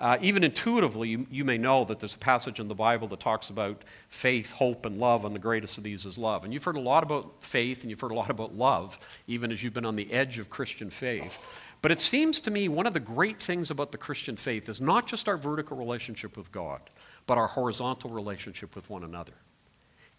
Uh, 0.00 0.18
even 0.20 0.42
intuitively, 0.42 1.10
you, 1.10 1.26
you, 1.30 1.44
may 1.44 1.56
know 1.56 1.84
that 1.84 2.00
there's 2.00 2.16
a 2.16 2.18
passage 2.18 2.58
in 2.58 2.66
the 2.66 2.74
Bible 2.74 3.06
that 3.06 3.20
talks 3.20 3.50
about 3.50 3.84
faith, 4.08 4.52
hope, 4.52 4.84
and 4.84 4.98
love, 4.98 5.24
and 5.24 5.32
the 5.32 5.40
greatest 5.40 5.78
of 5.78 5.84
these 5.84 6.04
is 6.04 6.18
love. 6.18 6.42
And 6.42 6.52
you've 6.52 6.64
heard 6.64 6.76
a 6.76 6.80
lot 6.80 7.04
about 7.04 7.44
faith 7.44 7.82
and 7.82 7.90
you've 7.90 8.00
heard 8.00 8.10
a 8.10 8.16
lot 8.16 8.28
about 8.28 8.56
love, 8.56 8.98
even 9.28 9.52
as 9.52 9.62
you've 9.62 9.74
been 9.74 9.86
on 9.86 9.94
the 9.94 10.12
edge 10.12 10.40
of 10.40 10.50
Christian 10.50 10.90
faith. 10.90 11.38
But 11.82 11.92
it 11.92 12.00
seems 12.00 12.40
to 12.40 12.50
me 12.50 12.68
one 12.68 12.86
of 12.86 12.94
the 12.94 13.00
great 13.00 13.40
things 13.40 13.70
about 13.70 13.92
the 13.92 13.98
Christian 13.98 14.36
faith 14.36 14.68
is 14.68 14.80
not 14.80 15.06
just 15.06 15.28
our 15.28 15.36
vertical 15.36 15.76
relationship 15.76 16.36
with 16.36 16.50
God, 16.50 16.80
but 17.26 17.38
our 17.38 17.48
horizontal 17.48 18.10
relationship 18.10 18.74
with 18.74 18.90
one 18.90 19.04
another 19.04 19.34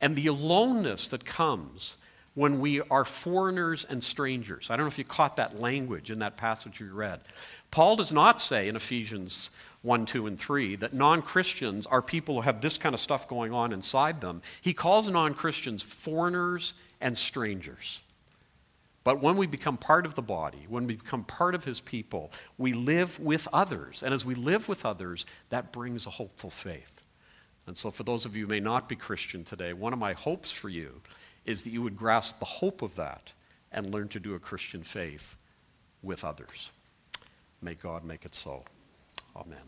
and 0.03 0.17
the 0.17 0.27
aloneness 0.27 1.07
that 1.07 1.23
comes 1.23 1.95
when 2.35 2.59
we 2.59 2.81
are 2.81 3.05
foreigners 3.05 3.85
and 3.85 4.03
strangers. 4.03 4.69
I 4.69 4.75
don't 4.75 4.83
know 4.83 4.89
if 4.89 4.97
you 4.97 5.05
caught 5.05 5.37
that 5.37 5.61
language 5.61 6.11
in 6.11 6.19
that 6.19 6.35
passage 6.35 6.81
you 6.81 6.91
read. 6.93 7.21
Paul 7.73 7.95
does 7.95 8.13
not 8.13 8.39
say 8.39 8.67
in 8.67 8.75
Ephesians 8.75 9.49
1, 9.81 10.05
2, 10.05 10.27
and 10.27 10.39
3 10.39 10.75
that 10.75 10.93
non 10.93 11.23
Christians 11.23 11.87
are 11.87 12.03
people 12.03 12.35
who 12.35 12.41
have 12.41 12.61
this 12.61 12.77
kind 12.77 12.93
of 12.93 13.01
stuff 13.01 13.27
going 13.27 13.51
on 13.51 13.73
inside 13.73 14.21
them. 14.21 14.43
He 14.61 14.73
calls 14.73 15.09
non 15.09 15.33
Christians 15.33 15.81
foreigners 15.81 16.75
and 17.01 17.17
strangers. 17.17 18.01
But 19.03 19.23
when 19.23 19.37
we 19.37 19.47
become 19.47 19.77
part 19.77 20.05
of 20.05 20.13
the 20.13 20.21
body, 20.21 20.67
when 20.69 20.85
we 20.85 20.97
become 20.97 21.23
part 21.23 21.55
of 21.55 21.63
his 21.63 21.81
people, 21.81 22.31
we 22.59 22.73
live 22.73 23.19
with 23.19 23.47
others. 23.51 24.03
And 24.03 24.13
as 24.13 24.23
we 24.23 24.35
live 24.35 24.69
with 24.69 24.85
others, 24.85 25.25
that 25.49 25.71
brings 25.71 26.05
a 26.05 26.11
hopeful 26.11 26.51
faith. 26.51 27.01
And 27.65 27.75
so, 27.75 27.89
for 27.89 28.03
those 28.03 28.23
of 28.23 28.35
you 28.35 28.45
who 28.45 28.51
may 28.51 28.59
not 28.59 28.87
be 28.87 28.95
Christian 28.95 29.43
today, 29.43 29.73
one 29.73 29.93
of 29.93 29.99
my 29.99 30.13
hopes 30.13 30.51
for 30.51 30.69
you 30.69 31.01
is 31.43 31.63
that 31.63 31.71
you 31.71 31.81
would 31.81 31.97
grasp 31.97 32.37
the 32.37 32.45
hope 32.45 32.83
of 32.83 32.93
that 32.97 33.33
and 33.71 33.91
learn 33.91 34.09
to 34.09 34.19
do 34.19 34.35
a 34.35 34.39
Christian 34.39 34.83
faith 34.83 35.37
with 36.03 36.23
others. 36.23 36.69
May 37.63 37.75
God 37.75 38.03
make 38.03 38.25
it 38.25 38.35
so. 38.35 38.65
Amen. 39.37 39.63